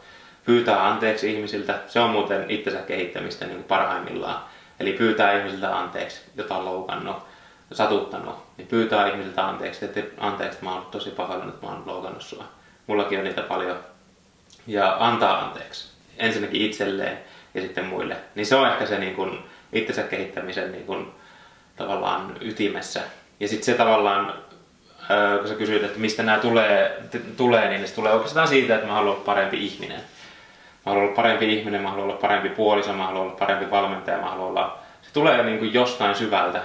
Pyytää 0.45 0.87
anteeksi 0.87 1.35
ihmisiltä, 1.35 1.79
se 1.87 2.01
on 2.01 2.11
muuten 2.11 2.51
itsensä 2.51 2.81
kehittämistä 2.81 3.45
niin 3.45 3.57
kuin 3.57 3.69
parhaimmillaan. 3.69 4.45
Eli 4.81 4.93
pyytää 4.93 5.39
ihmisiltä 5.39 5.79
anteeksi, 5.79 6.21
jota 6.37 6.57
on 6.57 6.65
loukannut, 6.65 7.28
satuttanut, 7.73 8.37
niin 8.57 8.69
pyytää 8.69 9.09
ihmisiltä 9.09 9.49
anteeksi, 9.49 9.85
että 9.85 10.01
anteeksi, 10.19 10.57
että 10.57 10.65
mä 10.65 10.75
oon 10.75 10.87
tosi 10.91 11.11
pahoillani, 11.11 11.51
että 11.51 11.67
mä 11.67 11.73
oon 11.73 11.83
loukannut 11.87 12.23
sua. 12.23 12.45
Mullakin 12.87 13.19
on 13.19 13.25
niitä 13.25 13.43
paljon. 13.43 13.79
Ja 14.67 14.97
antaa 15.01 15.45
anteeksi, 15.45 15.89
ensinnäkin 16.19 16.63
itselleen 16.63 17.19
ja 17.55 17.63
sitten 17.63 17.85
muille. 17.85 18.17
Niin 18.35 18.47
se 18.47 18.57
on 18.57 18.69
ehkä 18.69 18.87
se 18.87 18.99
niin 18.99 19.15
kuin, 19.15 19.39
itsensä 19.73 20.03
kehittämisen 20.03 20.73
niin 20.73 20.87
kuin, 20.87 21.13
tavallaan 21.77 22.37
ytimessä. 22.41 23.01
Ja 23.41 23.49
sitten 23.49 23.65
se 23.65 23.75
tavallaan, 23.75 24.35
kun 25.39 25.49
sä 25.49 25.55
kysyit, 25.55 25.85
että 25.85 25.99
mistä 25.99 26.23
nämä 26.23 26.39
tulee, 26.39 27.03
t- 27.11 27.37
tulee, 27.37 27.69
niin 27.69 27.89
se 27.89 27.95
tulee 27.95 28.13
oikeastaan 28.13 28.49
siitä, 28.49 28.75
että 28.75 28.87
mä 28.87 28.93
haluan 28.93 29.15
olla 29.15 29.25
parempi 29.25 29.67
ihminen. 29.67 30.01
Mä 30.87 30.93
haluan 30.93 31.05
olla 31.05 31.17
parempi 31.17 31.59
ihminen, 31.59 31.83
mä 31.83 31.91
haluan 31.91 32.09
olla 32.09 32.21
parempi 32.21 32.49
puoliso, 32.49 32.93
mä 32.93 33.07
haluan 33.07 33.23
olla 33.23 33.37
parempi 33.39 33.71
valmentaja, 33.71 34.19
mä 34.19 34.31
haluan 34.31 34.49
olla... 34.49 34.79
Se 35.03 35.13
tulee 35.13 35.43
niin 35.43 35.59
kuin 35.59 35.75
jostain 35.75 36.15
syvältä 36.15 36.63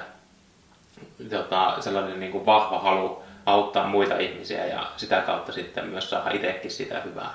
tota, 1.29 1.75
sellainen 1.79 2.19
niin 2.19 2.31
kuin 2.31 2.45
vahva 2.45 2.79
halu 2.79 3.23
auttaa 3.45 3.87
muita 3.87 4.17
ihmisiä 4.17 4.65
ja 4.65 4.87
sitä 4.97 5.21
kautta 5.21 5.51
sitten 5.51 5.85
myös 5.87 6.09
saada 6.09 6.31
itsekin 6.31 6.71
sitä 6.71 7.01
hyvää. 7.05 7.29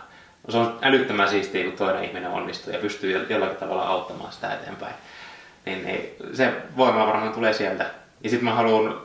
Se 0.48 0.56
on 0.56 0.78
älyttömän 0.82 1.28
siistiä, 1.28 1.64
kun 1.64 1.72
toinen 1.72 2.04
ihminen 2.04 2.30
onnistuu 2.30 2.72
ja 2.72 2.78
pystyy 2.78 3.26
jollakin 3.28 3.56
tavalla 3.56 3.82
auttamaan 3.82 4.32
sitä 4.32 4.54
eteenpäin. 4.54 4.94
Niin, 5.66 5.86
niin 5.86 6.16
se 6.32 6.52
voima 6.76 7.06
varmaan 7.06 7.32
tulee 7.32 7.52
sieltä. 7.52 7.86
Ja 8.24 8.30
sitten 8.30 8.44
mä 8.44 8.54
haluan, 8.54 9.00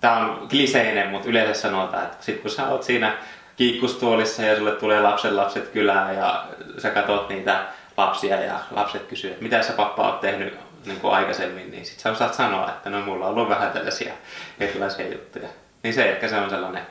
tää 0.00 0.16
on 0.16 0.48
kliseinen, 0.48 1.08
mutta 1.08 1.28
yleensä 1.28 1.60
sanotaan, 1.60 2.04
että 2.04 2.24
sit 2.24 2.40
kun 2.40 2.50
sä 2.50 2.68
oot 2.68 2.82
siinä 2.82 3.16
kiikkustuolissa 3.56 4.42
ja 4.42 4.56
sulle 4.56 4.72
tulee 4.72 5.00
lapsen 5.00 5.36
lapset 5.36 5.68
kylään 5.68 6.16
ja 6.16 6.44
sä 6.78 6.90
katot 6.90 7.28
niitä 7.28 7.64
lapsia 7.96 8.40
ja 8.40 8.60
lapset 8.70 9.02
kysyy, 9.02 9.30
että 9.30 9.42
mitä 9.42 9.62
sä 9.62 9.72
pappa 9.72 10.02
oot 10.02 10.20
tehnyt 10.20 10.58
niin 10.86 11.00
kuin 11.00 11.14
aikaisemmin, 11.14 11.70
niin 11.70 11.86
sit 11.86 11.98
sä 11.98 12.12
osaat 12.12 12.34
sanoa, 12.34 12.68
että 12.68 12.90
no 12.90 13.00
mulla 13.00 13.26
on 13.26 13.34
ollut 13.34 13.48
vähän 13.48 13.70
tällaisia 13.70 14.12
erilaisia 14.60 15.08
juttuja. 15.08 15.48
Niin 15.82 15.94
se 15.94 16.10
ehkä 16.10 16.28
se 16.28 16.36
on 16.36 16.50
sellainen, 16.50 16.86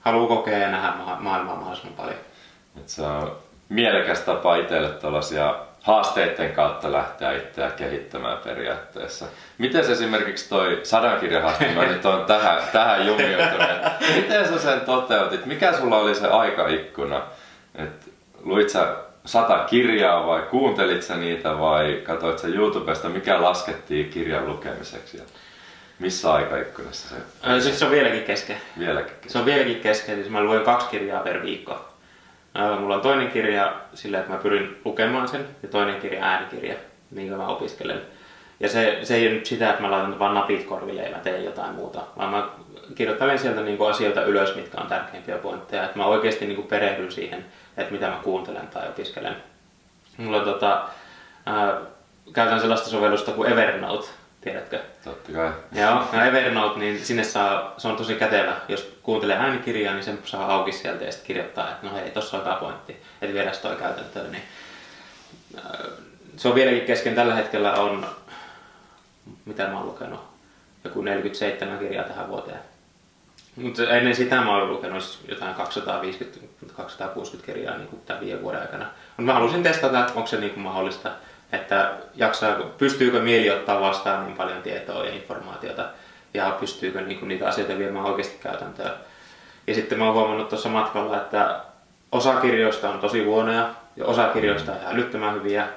haluaa 0.00 0.28
kokea 0.28 0.58
ja 0.58 0.70
nähdä 0.70 0.92
ma- 0.96 1.16
maailmaa 1.20 1.56
mahdollisimman 1.56 1.96
paljon. 1.96 2.18
Et 2.76 2.88
se 2.88 3.02
on 3.02 3.36
mielekäs 3.68 4.20
tapa 4.20 4.56
itselle 4.56 4.88
tällaisia 4.88 5.54
haasteiden 5.82 6.52
kautta 6.52 6.92
lähteä 6.92 7.32
itseä 7.32 7.70
kehittämään 7.70 8.38
periaatteessa. 8.38 9.26
Miten 9.58 9.80
esimerkiksi 9.80 10.48
toi 10.48 10.80
sadan 10.82 11.20
kirjan 11.20 11.42
haaste, 11.42 11.72
mä 11.74 11.84
nyt 11.84 12.04
on 12.04 12.24
tähän, 12.24 12.62
tähän 12.72 13.06
jumiutunut. 13.06 13.68
Miten 14.16 14.48
sä 14.48 14.58
sen 14.58 14.80
toteutit? 14.80 15.46
Mikä 15.46 15.72
sulla 15.72 15.98
oli 15.98 16.14
se 16.14 16.26
aikaikkuna? 16.26 17.22
Et 17.74 18.12
luit 18.42 18.70
sä 18.70 18.96
sata 19.26 19.58
kirjaa 19.58 20.26
vai 20.26 20.42
kuuntelit 20.42 21.02
sä 21.02 21.16
niitä 21.16 21.58
vai 21.58 22.00
katsoit 22.04 22.38
sä 22.38 22.48
YouTubesta, 22.48 23.08
mikä 23.08 23.42
laskettiin 23.42 24.10
kirjan 24.10 24.48
lukemiseksi 24.48 25.16
ja 25.16 25.22
missä 25.98 26.32
aikaikkunassa 26.32 27.08
se 27.08 27.16
Ö, 27.50 27.60
Siis 27.60 27.78
se 27.78 27.84
on 27.84 27.90
vieläkin 27.90 28.22
kesken. 28.22 28.56
vieläkin? 28.78 29.30
Se 29.30 29.38
on 29.38 29.44
vieläkin 29.44 29.80
kesken, 29.80 30.14
siis 30.16 30.30
mä 30.30 30.42
luen 30.42 30.62
kaksi 30.64 30.86
kirjaa 30.90 31.22
per 31.22 31.42
viikko. 31.42 31.88
Mulla 32.80 32.94
on 32.94 33.00
toinen 33.00 33.28
kirja 33.30 33.72
sillä, 33.94 34.18
että 34.18 34.32
mä 34.32 34.38
pyrin 34.38 34.76
lukemaan 34.84 35.28
sen, 35.28 35.46
ja 35.62 35.68
toinen 35.68 36.00
kirja 36.00 36.24
äänikirja, 36.24 36.74
minkä 37.10 37.36
mä 37.36 37.46
opiskelen. 37.46 38.00
Ja 38.60 38.68
se, 38.68 38.98
se 39.02 39.14
ei 39.14 39.26
ole 39.26 39.34
nyt 39.34 39.46
sitä, 39.46 39.70
että 39.70 39.82
mä 39.82 39.90
laitan 39.90 40.18
vaan 40.18 40.34
napit 40.34 40.64
korville 40.64 41.02
ja 41.02 41.10
mä 41.10 41.22
teen 41.22 41.44
jotain 41.44 41.74
muuta, 41.74 42.00
vaan 42.18 42.30
mä 42.30 42.48
kirjoittelen 42.94 43.38
sieltä 43.38 43.60
niinku 43.60 43.84
asioita 43.84 44.22
ylös, 44.24 44.54
mitkä 44.56 44.80
on 44.80 44.86
tärkeimpiä 44.86 45.38
pointteja. 45.38 45.84
Että 45.84 45.98
mä 45.98 46.06
oikeasti 46.06 46.46
niinku 46.46 46.62
perehdyn 46.62 47.12
siihen, 47.12 47.44
että 47.76 47.92
mitä 47.92 48.08
mä 48.08 48.20
kuuntelen 48.22 48.68
tai 48.68 48.88
opiskelen. 48.88 49.36
Mulla 50.16 50.36
on 50.36 50.44
tota, 50.44 50.88
ää, 51.46 51.74
käytän 52.32 52.60
sellaista 52.60 52.90
sovellusta 52.90 53.32
kuin 53.32 53.52
Evernote, 53.52 54.08
tiedätkö? 54.40 54.80
Totta 55.04 55.32
kai. 55.32 55.50
Joo, 55.72 56.04
no 56.12 56.24
Evernote, 56.24 56.78
niin 56.78 57.04
sinne 57.04 57.24
saa, 57.24 57.74
se 57.78 57.88
on 57.88 57.96
tosi 57.96 58.14
kätevä. 58.14 58.56
Jos 58.68 58.98
kuuntelee 59.02 59.36
äänikirjaa, 59.36 59.94
niin 59.94 60.04
sen 60.04 60.18
saa 60.24 60.52
auki 60.52 60.72
sieltä 60.72 61.04
ja 61.04 61.12
sitten 61.12 61.26
kirjoittaa, 61.26 61.70
että 61.70 61.86
no 61.86 61.94
hei, 61.94 62.10
tossa 62.10 62.36
on 62.36 62.44
hyvä 62.44 62.56
pointti, 62.56 63.02
että 63.22 63.34
viedään 63.34 63.56
toi 63.62 63.76
käytäntöön. 63.76 64.32
Niin, 64.32 64.42
se 66.36 66.48
on 66.48 66.54
vieläkin 66.54 66.86
kesken. 66.86 67.14
Tällä 67.14 67.34
hetkellä 67.34 67.72
on, 67.72 68.06
mitä 69.44 69.66
mä 69.66 69.78
oon 69.78 69.86
lukenut, 69.86 70.20
joku 70.84 71.02
47 71.02 71.78
kirjaa 71.78 72.04
tähän 72.04 72.28
vuoteen. 72.28 72.60
Mutta 73.56 73.90
ennen 73.90 74.16
sitä 74.16 74.40
mä 74.40 74.56
oon 74.56 74.70
lukenut 74.70 75.02
siis 75.02 75.20
jotain 75.28 75.54
250-260 75.54 77.42
kirjaa 77.46 77.76
niin 77.76 77.88
kuin 77.88 78.02
tämän 78.06 78.22
viiden 78.22 78.42
vuoden 78.42 78.60
aikana. 78.60 78.84
Mutta 78.84 79.22
mä 79.22 79.32
halusin 79.32 79.62
testata, 79.62 80.00
että 80.00 80.12
onko 80.14 80.26
se 80.26 80.40
niin 80.40 80.52
kuin 80.52 80.62
mahdollista, 80.62 81.10
että 81.52 81.92
jaksaa, 82.14 82.56
pystyykö 82.78 83.20
mieli 83.20 83.50
ottaa 83.50 83.80
vastaan 83.80 84.26
niin 84.26 84.36
paljon 84.36 84.62
tietoa 84.62 85.04
ja 85.04 85.14
informaatiota 85.14 85.88
ja 86.34 86.56
pystyykö 86.60 87.00
niin 87.00 87.18
kuin 87.18 87.28
niitä 87.28 87.48
asioita 87.48 87.78
viemään 87.78 88.04
oikeasti 88.04 88.38
käytäntöön. 88.42 88.92
Ja 89.66 89.74
sitten 89.74 89.98
mä 89.98 90.04
oon 90.04 90.14
huomannut 90.14 90.48
tuossa 90.48 90.68
matkalla, 90.68 91.16
että 91.16 91.60
osa 92.12 92.40
kirjoista 92.40 92.90
on 92.90 92.98
tosi 92.98 93.24
huonoja 93.24 93.68
ja 93.96 94.04
osa 94.06 94.28
kirjoista 94.28 94.72
on 94.72 94.78
älyttömän 94.86 95.34
hyviä. 95.34 95.68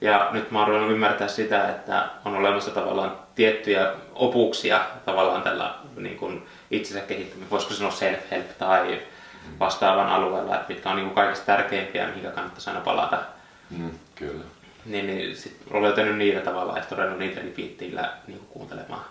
Ja 0.00 0.28
nyt 0.32 0.50
mä 0.50 0.66
oon 0.66 0.90
ymmärtää 0.90 1.28
sitä, 1.28 1.68
että 1.68 2.04
on 2.24 2.36
olemassa 2.36 2.70
tavallaan 2.70 3.12
tiettyjä 3.34 3.92
opuksia 4.14 4.80
tavallaan 5.04 5.42
tällä 5.42 5.74
niin 6.02 6.16
kuin 6.16 6.46
itsensä 6.70 7.00
kehittäminen, 7.00 7.50
voisiko 7.50 7.74
sanoa 7.74 7.92
self-help 7.92 8.58
tai 8.58 9.00
vastaavan 9.60 10.08
alueella, 10.08 10.54
että 10.54 10.72
mitkä 10.72 10.90
on 10.90 10.96
niin 10.96 11.06
kuin 11.06 11.14
kaikista 11.14 11.46
tärkeimpiä, 11.46 12.06
mihinkä 12.06 12.30
kannattaisi 12.30 12.70
aina 12.70 12.80
palata. 12.82 13.18
Mm, 13.70 13.90
kyllä. 14.14 14.44
Niin, 14.86 15.06
niin 15.06 15.36
sit 15.36 15.56
olen 15.70 15.82
löytänyt 15.82 16.16
niitä 16.16 16.40
tavallaan 16.40 16.78
ja 16.78 16.84
todennut 16.84 17.18
niitä 17.18 17.40
repeatillä 17.40 18.12
niin 18.26 18.38
kuin 18.38 18.48
kuuntelemaan. 18.48 19.04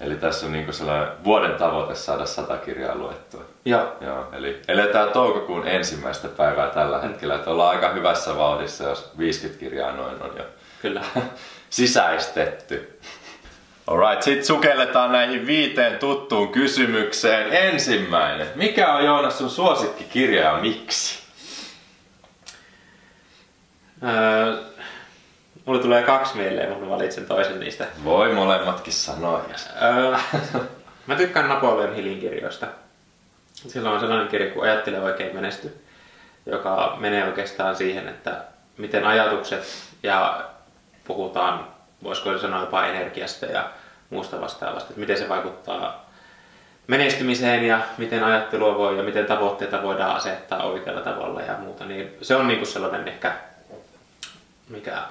Eli 0.00 0.16
tässä 0.16 0.46
on 0.46 0.52
niinku 0.52 0.72
sellainen 0.72 1.24
vuoden 1.24 1.54
tavoite 1.54 1.94
saada 1.94 2.26
sata 2.26 2.56
kirjaa 2.56 2.94
luettua. 2.94 3.44
Joo, 3.64 3.96
Joo, 4.00 4.28
eli 4.32 4.62
eletään 4.68 5.08
toukokuun 5.08 5.68
ensimmäistä 5.68 6.28
päivää 6.28 6.70
tällä 6.70 7.00
hetkellä, 7.00 7.34
että 7.34 7.50
ollaan 7.50 7.76
aika 7.76 7.88
hyvässä 7.88 8.36
vauhdissa, 8.36 8.84
jos 8.84 9.12
50 9.18 9.60
kirjaa 9.60 9.92
noin 9.92 10.22
on 10.22 10.36
jo 10.36 10.44
kyllä. 10.82 11.02
sisäistetty. 11.70 12.98
Alright, 13.86 14.22
sit 14.22 14.44
sukelletaan 14.44 15.12
näihin 15.12 15.46
viiteen 15.46 15.98
tuttuun 15.98 16.52
kysymykseen. 16.52 17.52
Ensimmäinen. 17.52 18.46
Mikä 18.54 18.94
on 18.94 19.04
Joonas 19.04 19.38
sun 19.38 19.50
suosikkikirja 19.50 20.42
ja 20.42 20.58
miksi? 20.58 21.22
Öö, 24.02 24.56
mulle 25.64 25.82
tulee 25.82 26.02
kaksi 26.02 26.36
mieleen, 26.36 26.70
mutta 26.70 26.88
valitsen 26.88 27.26
toisen 27.26 27.60
niistä. 27.60 27.86
Voi 28.04 28.32
molemmatkin 28.32 28.92
sanoa. 28.92 29.44
Öö, 29.82 30.16
mä 31.06 31.14
tykkään 31.14 31.48
Napoleon 31.48 31.94
Hillin 31.94 32.20
kirjoista. 32.20 32.66
Sillä 33.54 33.90
on 33.90 34.00
sellainen 34.00 34.28
kirja 34.28 34.52
kuin 34.52 34.70
Ajattele 34.70 35.00
oikein 35.00 35.34
menesty, 35.34 35.84
joka 36.46 36.96
menee 37.00 37.24
oikeastaan 37.24 37.76
siihen, 37.76 38.08
että 38.08 38.44
miten 38.78 39.04
ajatukset 39.04 39.64
ja 40.02 40.44
puhutaan, 41.04 41.71
voisiko 42.02 42.38
sanoa 42.38 42.60
jopa 42.60 42.86
energiasta 42.86 43.46
ja 43.46 43.70
muusta 44.10 44.40
vastaavasta, 44.40 44.88
että 44.88 45.00
miten 45.00 45.18
se 45.18 45.28
vaikuttaa 45.28 46.10
menestymiseen 46.86 47.64
ja 47.64 47.80
miten 47.98 48.24
ajattelua 48.24 48.78
voi 48.78 48.96
ja 48.96 49.02
miten 49.02 49.26
tavoitteita 49.26 49.82
voidaan 49.82 50.16
asettaa 50.16 50.62
oikealla 50.62 51.00
tavalla 51.00 51.40
ja 51.40 51.54
muuta. 51.58 51.84
Niin 51.84 52.16
se 52.22 52.36
on 52.36 52.48
niinku 52.48 52.66
sellainen 52.66 53.08
ehkä, 53.08 53.32
mikä, 54.68 55.02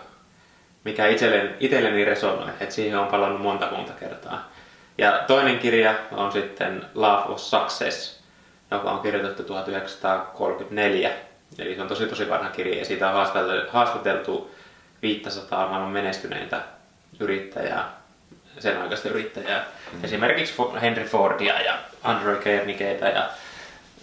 mikä 0.83 1.07
itselleni, 1.07 1.49
itselleni 1.59 2.05
resonoi, 2.05 2.49
että 2.59 2.75
siihen 2.75 2.99
on 2.99 3.07
palannut 3.07 3.41
monta 3.41 3.71
monta 3.71 3.93
kertaa. 3.93 4.51
Ja 4.97 5.23
toinen 5.27 5.59
kirja 5.59 5.95
on 6.11 6.31
sitten 6.31 6.85
Love 6.95 7.23
of 7.33 7.39
Success, 7.39 8.21
joka 8.71 8.91
on 8.91 8.99
kirjoitettu 8.99 9.43
1934. 9.43 11.11
Eli 11.59 11.75
se 11.75 11.81
on 11.81 11.87
tosi 11.87 12.07
tosi 12.07 12.29
vanha 12.29 12.49
kirja 12.49 12.79
ja 12.79 12.85
siitä 12.85 13.07
on 13.07 13.13
haastateltu, 13.13 13.71
haastateltu 13.71 14.51
500 15.01 15.67
maailman 15.67 15.91
menestyneintä 15.91 16.61
yrittäjää, 17.21 17.91
sen 18.59 18.81
aikaista 18.81 19.09
yrittäjää. 19.09 19.65
Mm. 19.93 20.03
Esimerkiksi 20.03 20.53
Henry 20.81 21.03
Fordia 21.05 21.61
ja 21.61 21.73
Andrew 22.03 22.35
Carnegietä. 22.35 23.09
Ja, 23.09 23.29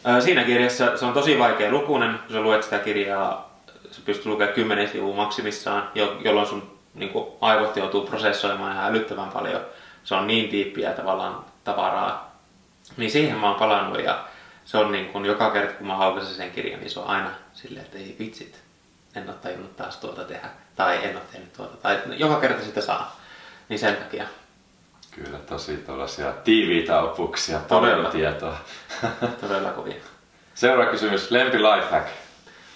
ää, 0.04 0.20
siinä 0.20 0.44
kirjassa 0.44 0.96
se 0.96 1.04
on 1.04 1.12
tosi 1.12 1.38
vaikea 1.38 1.70
lukunen, 1.70 2.18
kun 2.18 2.32
sä 2.32 2.40
luet 2.40 2.62
sitä 2.62 2.78
kirjaa, 2.78 3.58
sä 3.90 4.00
pystyt 4.04 4.26
lukemaan 4.26 4.54
10 4.54 4.88
sivua 4.88 5.16
maksimissaan, 5.16 5.90
jo, 5.94 6.20
jolloin 6.24 6.46
sun 6.46 6.78
niin 6.94 7.10
kuin, 7.10 7.26
aivot 7.40 7.76
joutuu 7.76 8.06
prosessoimaan 8.06 8.72
ihan 8.72 8.90
älyttömän 8.90 9.28
paljon. 9.28 9.60
Se 10.04 10.14
on 10.14 10.26
niin 10.26 10.48
tiippiä 10.48 10.92
tavallaan 10.92 11.44
tavaraa. 11.64 12.38
Niin 12.96 13.10
siihen 13.10 13.36
mä 13.36 13.48
oon 13.48 13.58
palannut 13.58 14.04
ja 14.04 14.24
se 14.64 14.78
on 14.78 14.92
niin 14.92 15.06
kuin, 15.06 15.24
joka 15.24 15.50
kerta 15.50 15.74
kun 15.74 15.86
mä 15.86 15.96
aukaisen 15.96 16.34
sen 16.34 16.50
kirjan, 16.50 16.80
niin 16.80 16.90
se 16.90 17.00
on 17.00 17.06
aina 17.06 17.30
silleen, 17.54 17.86
että 17.86 17.98
ei 17.98 18.16
vitsit, 18.18 18.60
en 19.14 19.28
ole 19.28 19.36
tajunnut 19.42 19.76
taas 19.76 19.96
tuota 19.96 20.24
tehdä. 20.24 20.48
Tai 20.78 21.04
en 21.04 21.16
ole 21.16 21.24
tehnyt 21.32 21.52
tuota. 21.52 21.76
Tai 21.76 22.00
joka 22.16 22.40
kerta 22.40 22.64
sitä 22.64 22.80
saa. 22.80 23.20
Niin 23.68 23.78
sen 23.78 23.96
takia. 23.96 24.24
Kyllä 25.10 25.38
tosi 25.38 25.76
tuollaisia 25.76 26.32
tiiviitä 26.32 27.00
opuksia, 27.00 27.58
Todella. 27.58 27.94
paljon 27.96 28.12
tietoa. 28.12 28.56
Todella 29.40 29.70
kovia. 29.70 29.94
Seuraava 30.54 30.90
kysymys, 30.90 31.30
lempi 31.30 31.58
lifehack. 31.58 32.08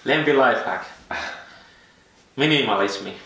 Lempi 0.05 0.33
lifehack. 0.33 0.83
Minimalismi. 2.35 3.17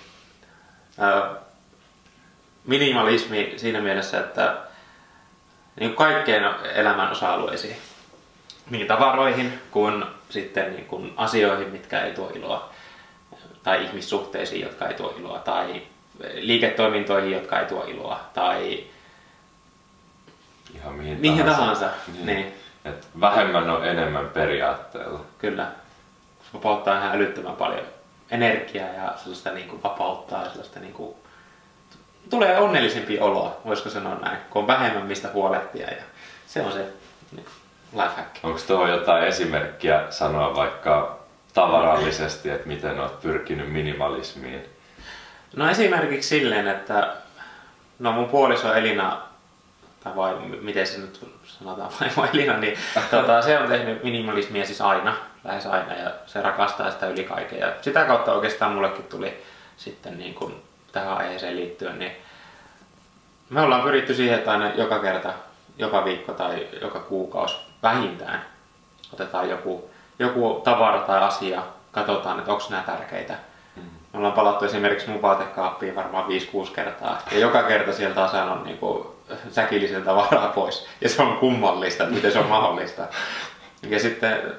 Minimalismi 2.66 3.54
siinä 3.58 3.82
mielessä, 3.82 4.20
että 4.20 4.58
niin 5.80 5.96
kaikkeen 5.96 6.44
elämän 6.74 7.12
osa-alueisiin. 7.12 7.78
Niin 8.70 8.88
tavaroihin 8.88 9.62
kuin 9.72 10.06
sitten 10.30 10.74
niin 10.74 10.86
kuin 10.86 11.14
asioihin, 11.18 11.70
mitkä 11.70 12.02
ei 12.02 12.14
tuo 12.14 12.32
iloa. 12.36 12.74
Tai 13.68 13.84
ihmissuhteisiin, 13.84 14.62
jotka 14.62 14.88
ei 14.88 14.94
tuo 14.94 15.16
iloa. 15.20 15.40
Tai 15.40 15.82
liiketoimintoihin, 16.34 17.32
jotka 17.32 17.60
ei 17.60 17.66
tuo 17.66 17.84
iloa. 17.84 18.20
Tai 18.34 18.84
Ihan 20.76 20.94
mihin, 20.94 21.20
mihin 21.20 21.46
tahansa. 21.46 21.90
Niin. 22.14 22.26
Niin. 22.26 22.54
Et 22.86 23.08
vähemmän 23.22 23.70
on 23.70 23.86
enemmän 23.86 24.30
periaatteella. 24.30 25.20
Kyllä. 25.38 25.72
Se 26.44 26.54
vapauttaa 26.54 26.98
ihan 26.98 27.16
älyttömän 27.16 27.56
paljon 27.56 27.86
energiaa 28.32 28.88
ja 28.88 29.14
sellaista 29.18 29.52
niin 29.52 29.70
kuin 29.70 29.84
vapauttaa 29.84 30.44
ja 30.44 30.50
sellaista 30.50 30.80
niin 30.80 30.94
kuin, 30.94 31.16
tulee 32.30 32.58
onnellisempi 32.60 33.20
olo, 33.20 33.62
voisiko 33.66 33.90
sanoa 33.90 34.16
näin, 34.16 34.38
kun 34.50 34.62
on 34.62 34.68
vähemmän 34.68 35.06
mistä 35.06 35.30
huolehtia 35.34 35.88
ja 35.88 36.04
se 36.48 36.62
on 36.62 36.72
se 36.72 36.86
niin, 37.32 37.46
lifehack. 37.94 38.36
Onko 38.44 38.60
tuohon 38.68 38.90
jotain 38.90 39.24
esimerkkiä 39.24 40.04
sanoa 40.10 40.56
vaikka 40.56 41.17
tavarallisesti, 41.58 42.50
että 42.50 42.68
miten 42.68 43.00
olet 43.00 43.22
pyrkinyt 43.22 43.72
minimalismiin? 43.72 44.66
No 45.56 45.70
esimerkiksi 45.70 46.30
silleen, 46.30 46.68
että 46.68 47.14
no 48.00 48.12
mun 48.12 48.30
puoliso 48.30 48.74
Elina, 48.74 49.22
tai 50.04 50.16
vai 50.16 50.36
miten 50.62 50.88
se 50.88 50.98
nyt 50.98 51.26
sanotaan, 51.46 51.92
vaimo 52.02 52.26
Elina, 52.34 52.58
niin 52.58 52.78
tota, 53.12 53.42
se 53.42 53.60
on 53.60 53.68
tehnyt 53.68 54.04
minimalismia 54.04 54.66
siis 54.66 54.82
aina, 54.82 55.16
lähes 55.44 55.66
aina, 55.66 55.94
ja 55.94 56.12
se 56.26 56.42
rakastaa 56.42 56.92
sitä 56.92 57.08
yli 57.08 57.24
kaiken. 57.24 57.60
Ja 57.60 57.74
sitä 57.82 58.06
kautta 58.06 58.34
oikeastaan 58.34 58.72
mullekin 58.72 59.06
tuli 59.06 59.44
sitten 59.78 60.18
niin 60.18 60.34
kuin 60.34 60.56
tähän 60.92 61.18
aiheeseen 61.18 61.56
liittyen, 61.56 62.00
niin 62.00 62.12
me 63.50 63.62
ollaan 63.62 63.82
pyritty 63.82 64.14
siihen, 64.14 64.38
että 64.38 64.52
aina 64.52 64.72
joka 64.76 65.00
kerta, 65.00 65.34
joka 65.78 66.06
viikko 66.06 66.34
tai 66.34 66.68
joka 66.82 67.00
kuukausi 67.00 67.58
vähintään 67.84 68.46
otetaan 69.14 69.50
joku, 69.50 69.90
joku 70.20 70.62
tavara 70.64 71.00
tai 71.00 71.22
asia, 71.22 71.64
katsotaan, 71.92 72.40
että 72.40 72.52
onko 72.52 72.64
nämä 72.70 72.84
tärkeitä. 72.84 73.34
Me 74.14 74.18
ollaan 74.20 74.34
palattu 74.34 74.66
esimerkiksi 74.66 75.10
mun 75.10 75.22
vaatekaappiin 75.22 75.96
varmaan 75.96 76.26
5-6 76.26 76.30
kertaa. 76.76 77.22
Ja 77.32 77.40
joka 77.40 77.64
kerta 77.64 77.94
sieltä 77.94 78.24
on 78.24 78.30
saanut 78.30 78.66
niinku 78.66 79.16
säkillisen 79.52 80.04
tavaraa 80.04 80.48
pois. 80.48 80.88
Ja 81.02 81.10
se 81.10 81.22
on 81.22 81.38
kummallista, 81.38 82.04
että 82.04 82.16
miten 82.16 82.32
se 82.32 82.40
on 82.40 82.46
mahdollista. 82.48 83.08
Ja 83.90 84.00
sitten 84.00 84.54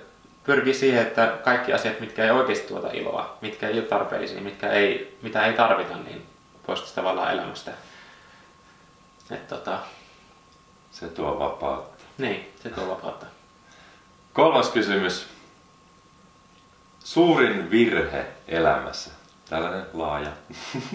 pyrkii 0.44 0.74
siihen, 0.74 1.02
että 1.02 1.32
kaikki 1.44 1.72
asiat, 1.72 2.00
mitkä 2.00 2.24
ei 2.24 2.30
oikeasti 2.30 2.68
tuota 2.68 2.88
iloa, 2.92 3.36
mitkä 3.40 3.68
ei 3.68 3.78
ole 3.78 3.86
tarpeellisia, 3.86 4.40
mitkä 4.40 4.70
ei, 4.70 5.18
mitä 5.22 5.46
ei 5.46 5.52
tarvita, 5.52 5.96
niin 5.96 6.26
poistaisi 6.66 6.94
tavallaan 6.94 7.32
elämästä. 7.32 7.70
Et, 9.30 9.48
tota, 9.48 9.78
Se 10.90 11.08
tuo 11.08 11.38
vapautta. 11.38 12.04
niin, 12.18 12.52
se 12.62 12.68
tuo 12.68 12.88
vapautta. 12.88 13.26
Kolmas 14.32 14.68
kysymys. 14.68 15.28
Suurin 17.08 17.70
virhe 17.70 18.26
elämässä. 18.48 19.10
Tällainen 19.48 19.86
laaja. 19.92 20.30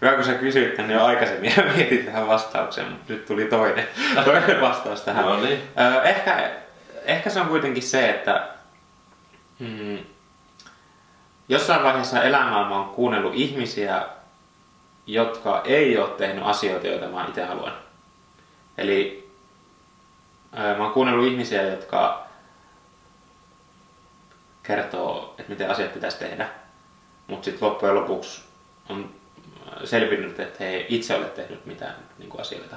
Hyvä, 0.00 0.14
kun 0.14 0.24
sä 0.24 0.34
kysyit 0.34 0.74
tänne 0.74 0.94
jo 0.94 1.04
aikaisemmin 1.04 1.52
ja 1.56 1.62
mietin 1.76 2.04
tähän 2.04 2.28
vastaukseen, 2.28 2.88
mutta 2.90 3.12
nyt 3.12 3.26
tuli 3.26 3.44
toinen, 3.44 3.88
toinen 4.24 4.60
vastaus 4.60 5.00
tähän. 5.00 5.24
No 5.24 5.40
niin. 5.40 5.62
Ehkä, 6.04 6.50
ehkä 7.04 7.30
se 7.30 7.40
on 7.40 7.48
kuitenkin 7.48 7.82
se, 7.82 8.10
että 8.10 8.48
mm, 9.58 9.98
jossain 11.48 11.82
vaiheessa 11.82 12.22
elämää 12.22 12.68
mä 12.68 12.78
oon 12.78 12.94
kuunnellut 12.94 13.34
ihmisiä, 13.34 14.02
jotka 15.06 15.62
ei 15.64 15.98
ole 15.98 16.08
tehnyt 16.08 16.44
asioita, 16.46 16.86
joita 16.86 17.08
mä 17.08 17.26
itse 17.28 17.44
haluan. 17.44 17.72
Eli 18.78 19.30
mä 20.52 20.84
oon 20.84 20.92
kuunnellut 20.92 21.26
ihmisiä, 21.26 21.62
jotka 21.62 22.25
kertoo, 24.66 25.34
että 25.38 25.52
miten 25.52 25.70
asiat 25.70 25.94
pitäisi 25.94 26.18
tehdä. 26.18 26.48
Mutta 27.26 27.44
sitten 27.44 27.68
loppujen 27.68 27.94
lopuksi 27.94 28.42
on 28.88 29.10
selvinnyt, 29.84 30.40
että 30.40 30.64
he 30.64 30.68
ei 30.68 30.86
itse 30.88 31.16
ole 31.16 31.26
tehnyt 31.26 31.66
mitään 31.66 31.94
niin 32.18 32.30
kuin 32.30 32.40
asioita. 32.40 32.76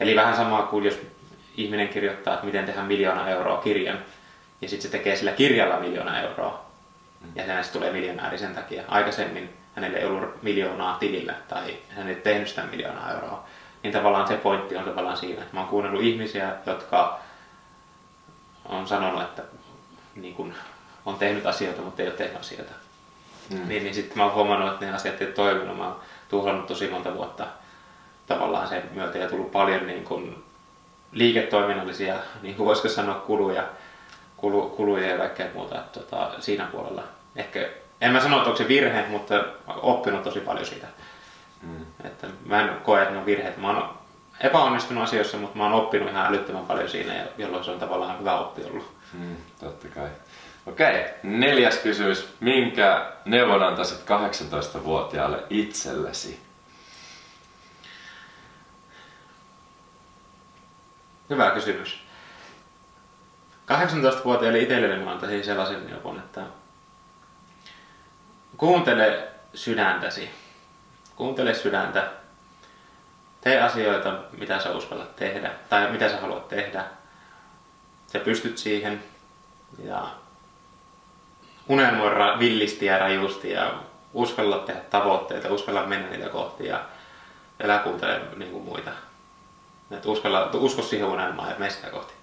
Eli 0.00 0.16
vähän 0.16 0.36
samaa 0.36 0.62
kuin 0.62 0.84
jos 0.84 1.00
ihminen 1.56 1.88
kirjoittaa, 1.88 2.34
että 2.34 2.46
miten 2.46 2.66
tehdä 2.66 2.82
miljoona 2.82 3.28
euroa 3.28 3.58
kirjan, 3.58 3.98
ja 4.62 4.68
sitten 4.68 4.90
se 4.90 4.98
tekee 4.98 5.16
sillä 5.16 5.32
kirjalla 5.32 5.80
miljoona 5.80 6.20
euroa, 6.20 6.64
ja 7.34 7.42
hänestä 7.42 7.72
tulee 7.72 7.92
miljonääri 7.92 8.38
sen 8.38 8.54
takia. 8.54 8.82
Aikaisemmin 8.88 9.56
hänelle 9.74 9.98
ei 9.98 10.04
ollut 10.04 10.42
miljoonaa 10.42 10.98
tilillä, 10.98 11.34
tai 11.48 11.78
hän 11.88 12.08
ei 12.08 12.14
tehnyt 12.14 12.48
sitä 12.48 12.62
miljoonaa 12.62 13.12
euroa. 13.12 13.44
Niin 13.82 13.92
tavallaan 13.92 14.28
se 14.28 14.36
pointti 14.36 14.76
on 14.76 14.84
tavallaan 14.84 15.16
siinä, 15.16 15.42
että 15.42 15.54
mä 15.54 15.60
oon 15.60 15.68
kuunnellut 15.68 16.02
ihmisiä, 16.02 16.54
jotka 16.66 17.20
on 18.64 18.86
sanonut, 18.86 19.22
että 19.22 19.42
niin 20.14 20.34
kun, 20.34 20.54
on 21.06 21.18
tehnyt 21.18 21.46
asioita, 21.46 21.82
mutta 21.82 22.02
ei 22.02 22.08
ole 22.08 22.16
tehnyt 22.16 22.40
asioita. 22.40 22.72
Mm. 23.50 23.68
Niin, 23.68 23.84
niin 23.84 23.94
sitten 23.94 24.18
mä 24.18 24.24
oon 24.24 24.34
huomannut, 24.34 24.72
että 24.72 24.86
ne 24.86 24.92
asiat 24.92 25.20
ei 25.20 25.26
ole 25.26 25.34
toiminut. 25.34 25.76
Mä 25.76 25.86
oon 25.86 26.00
tuhlannut 26.28 26.66
tosi 26.66 26.88
monta 26.88 27.14
vuotta 27.14 27.46
tavallaan 28.26 28.68
sen 28.68 28.82
myötä 28.94 29.18
ja 29.18 29.28
tullut 29.28 29.52
paljon 29.52 29.86
niin 29.86 30.04
kuin 30.04 30.44
liiketoiminnallisia, 31.12 32.14
niin 32.42 32.54
kuin 32.54 32.66
voisiko 32.66 32.88
sanoa, 32.88 33.14
kuluja, 33.14 33.64
kulu, 34.36 34.68
kuluja 34.68 35.08
ja 35.08 35.18
kaikkea 35.18 35.46
muuta 35.54 35.78
että, 35.78 36.00
tota, 36.00 36.30
siinä 36.40 36.64
puolella. 36.64 37.02
Ehkä, 37.36 37.68
en 38.00 38.12
mä 38.12 38.20
sano, 38.20 38.36
että 38.36 38.50
onko 38.50 38.62
se 38.62 38.68
virhe, 38.68 39.06
mutta 39.08 39.44
oppinut 39.66 40.22
tosi 40.22 40.40
paljon 40.40 40.66
siitä. 40.66 40.86
Mm. 41.62 41.86
Että 42.04 42.26
mä 42.46 42.60
en 42.60 42.80
koe, 42.82 43.02
että 43.02 43.12
ne 43.12 43.18
on 43.18 43.26
virheet. 43.26 43.56
Mä 43.56 43.66
oon 43.66 43.94
epäonnistunut 44.40 45.04
asioissa, 45.04 45.36
mutta 45.36 45.58
mä 45.58 45.64
oon 45.64 45.72
oppinut 45.72 46.08
ihan 46.08 46.26
älyttömän 46.26 46.66
paljon 46.66 46.88
siinä, 46.88 47.14
jolloin 47.38 47.64
se 47.64 47.70
on 47.70 47.78
tavallaan 47.78 48.18
hyvä 48.18 48.38
oppi 48.38 48.64
ollut. 48.64 48.92
Mm, 49.12 49.36
totta 49.60 49.88
kai. 49.88 50.08
Okei, 50.66 51.04
neljäs 51.22 51.78
kysymys. 51.78 52.28
Minkä 52.40 53.12
neuvon 53.24 53.62
antaisit 53.62 54.00
18-vuotiaalle 54.00 55.42
itsellesi? 55.50 56.40
Hyvä 61.30 61.50
kysymys. 61.50 62.02
18-vuotiaille 63.72 64.58
itselleni 64.58 65.04
mä 65.04 65.10
antaisin 65.10 65.44
sellaisen 65.44 65.86
neuvon, 65.86 66.18
että 66.18 66.40
kuuntele 68.56 69.28
sydäntäsi. 69.54 70.30
Kuuntele 71.16 71.54
sydäntä. 71.54 72.10
Tee 73.40 73.62
asioita, 73.62 74.18
mitä 74.32 74.60
sä 74.60 74.70
uskallat 74.70 75.16
tehdä, 75.16 75.50
tai 75.68 75.90
mitä 75.90 76.08
sä 76.08 76.20
haluat 76.20 76.48
tehdä. 76.48 76.84
Sä 78.06 78.18
pystyt 78.18 78.58
siihen. 78.58 79.04
Ja 79.84 80.10
unelmoi 81.70 82.38
villisti 82.38 82.86
ja 82.86 82.98
rajusti 82.98 83.50
ja 83.50 83.72
uskalla 84.12 84.58
tehdä 84.58 84.80
tavoitteita, 84.80 85.52
uskalla 85.52 85.86
mennä 85.86 86.10
niitä 86.10 86.28
kohti 86.28 86.66
ja 86.66 86.80
elää 87.60 87.78
kuuntele 87.78 88.20
niin 88.36 88.50
kuin 88.52 88.64
muita. 88.64 88.90
Et 89.90 90.06
uskalla, 90.06 90.50
usko 90.54 90.82
siihen 90.82 91.08
unelmaan 91.08 91.50
ja 91.50 91.54
mene 91.58 91.70
sitä 91.70 91.90
kohti. 91.90 92.14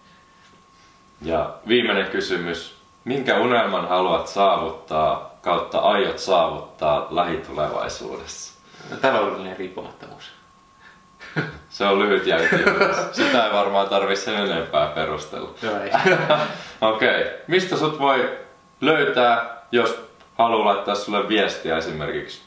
Ja 1.21 1.53
viimeinen 1.67 2.11
kysymys. 2.11 2.77
Minkä 3.03 3.37
unelman 3.37 3.87
haluat 3.87 4.27
saavuttaa 4.27 5.37
kautta 5.41 5.79
aiot 5.79 6.19
saavuttaa 6.19 7.07
lähitulevaisuudessa? 7.09 8.59
Taloudellinen 9.01 9.57
riippumattomuus. 9.57 10.31
Se 11.69 11.85
on 11.85 11.99
lyhyt 11.99 12.25
ja 12.25 12.37
Sitä 13.11 13.45
ei 13.45 13.53
varmaan 13.53 13.89
tarvitse 13.89 14.25
sen 14.25 14.35
enempää 14.35 14.87
perustella. 14.87 15.49
Joo, 15.61 15.79
ei. 15.79 15.91
Okei. 16.81 17.21
Okay. 17.21 17.33
Mistä 17.47 17.77
sut 17.77 17.99
voi 17.99 18.46
löytää, 18.81 19.57
jos 19.71 20.09
haluaa 20.37 20.65
laittaa 20.65 20.95
sulle 20.95 21.29
viestiä 21.29 21.77
esimerkiksi 21.77 22.41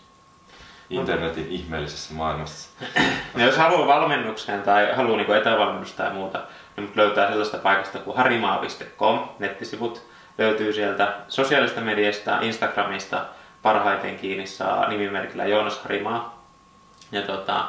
internetin 0.90 1.49
ihmeellisessä 1.49 2.14
maailmassa? 2.14 2.69
Ja 3.37 3.47
jos 3.47 3.57
haluaa 3.57 3.87
valmennukseen 3.87 4.62
tai 4.62 4.93
haluaa 4.95 5.16
niin 5.16 5.37
etävalmennusta 5.37 6.03
tai 6.03 6.12
muuta, 6.12 6.43
niin 6.77 6.93
löytää 6.95 7.29
sellaista 7.29 7.59
paikasta 7.59 7.99
kuin 7.99 8.16
harimaa.com, 8.16 9.29
nettisivut 9.38 10.11
löytyy 10.38 10.73
sieltä 10.73 11.14
sosiaalista 11.29 11.81
mediasta, 11.81 12.40
Instagramista, 12.40 13.25
parhaiten 13.62 14.19
kiinni 14.19 14.47
saa 14.47 14.88
nimimerkillä 14.88 15.47
Joonas 15.47 15.79
Harimaa. 15.79 16.45
Ja 17.12 17.23
tota, 17.23 17.69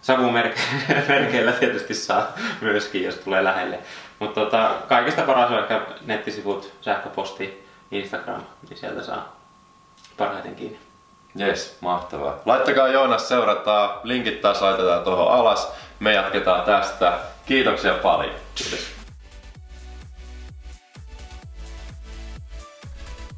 savumerkeillä 0.00 1.52
tietysti 1.60 1.94
saa 1.94 2.32
myöskin, 2.60 3.04
jos 3.04 3.14
tulee 3.14 3.44
lähelle. 3.44 3.78
Mutta 4.20 4.40
tota, 4.40 4.70
kaikista 4.88 5.22
paras 5.22 5.50
on 5.50 5.58
ehkä 5.58 5.86
nettisivut, 6.06 6.72
sähköposti, 6.80 7.66
Instagram, 7.90 8.42
niin 8.68 8.78
sieltä 8.78 9.02
saa 9.02 9.36
parhaiten 10.16 10.54
kiinni. 10.54 10.78
Jes, 11.34 11.78
mahtavaa. 11.80 12.34
Laittakaa 12.46 12.88
Joonas 12.88 13.28
seurataan, 13.28 14.00
linkit 14.02 14.40
taas 14.40 14.62
laitetaan 14.62 15.04
tuohon 15.04 15.32
alas. 15.32 15.72
Me 16.00 16.12
jatketaan 16.12 16.64
tästä. 16.64 17.18
Kiitoksia 17.46 17.94
paljon. 17.94 18.34
Kiitos. 18.54 18.80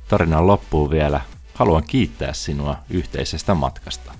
Tarinan 0.08 0.46
loppuun 0.46 0.90
vielä. 0.90 1.20
Haluan 1.54 1.82
kiittää 1.86 2.32
sinua 2.32 2.76
yhteisestä 2.90 3.54
matkasta. 3.54 4.12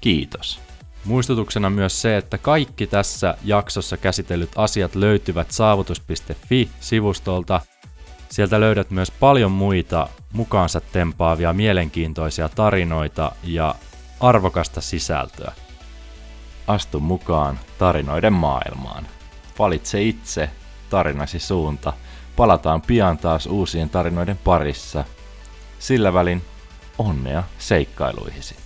Kiitos. 0.00 0.67
Muistutuksena 1.04 1.70
myös 1.70 2.02
se, 2.02 2.16
että 2.16 2.38
kaikki 2.38 2.86
tässä 2.86 3.34
jaksossa 3.44 3.96
käsitellyt 3.96 4.50
asiat 4.56 4.94
löytyvät 4.94 5.50
saavutus.fi-sivustolta. 5.50 7.60
Sieltä 8.28 8.60
löydät 8.60 8.90
myös 8.90 9.10
paljon 9.10 9.52
muita 9.52 10.08
mukaansa 10.32 10.80
tempaavia 10.80 11.52
mielenkiintoisia 11.52 12.48
tarinoita 12.48 13.32
ja 13.42 13.74
arvokasta 14.20 14.80
sisältöä. 14.80 15.52
Astu 16.66 17.00
mukaan 17.00 17.60
tarinoiden 17.78 18.32
maailmaan. 18.32 19.06
Valitse 19.58 20.02
itse 20.02 20.50
tarinasi 20.90 21.38
suunta. 21.38 21.92
Palataan 22.36 22.82
pian 22.82 23.18
taas 23.18 23.46
uusien 23.46 23.90
tarinoiden 23.90 24.38
parissa. 24.44 25.04
Sillä 25.78 26.12
välin 26.12 26.42
onnea 26.98 27.42
seikkailuihisi. 27.58 28.56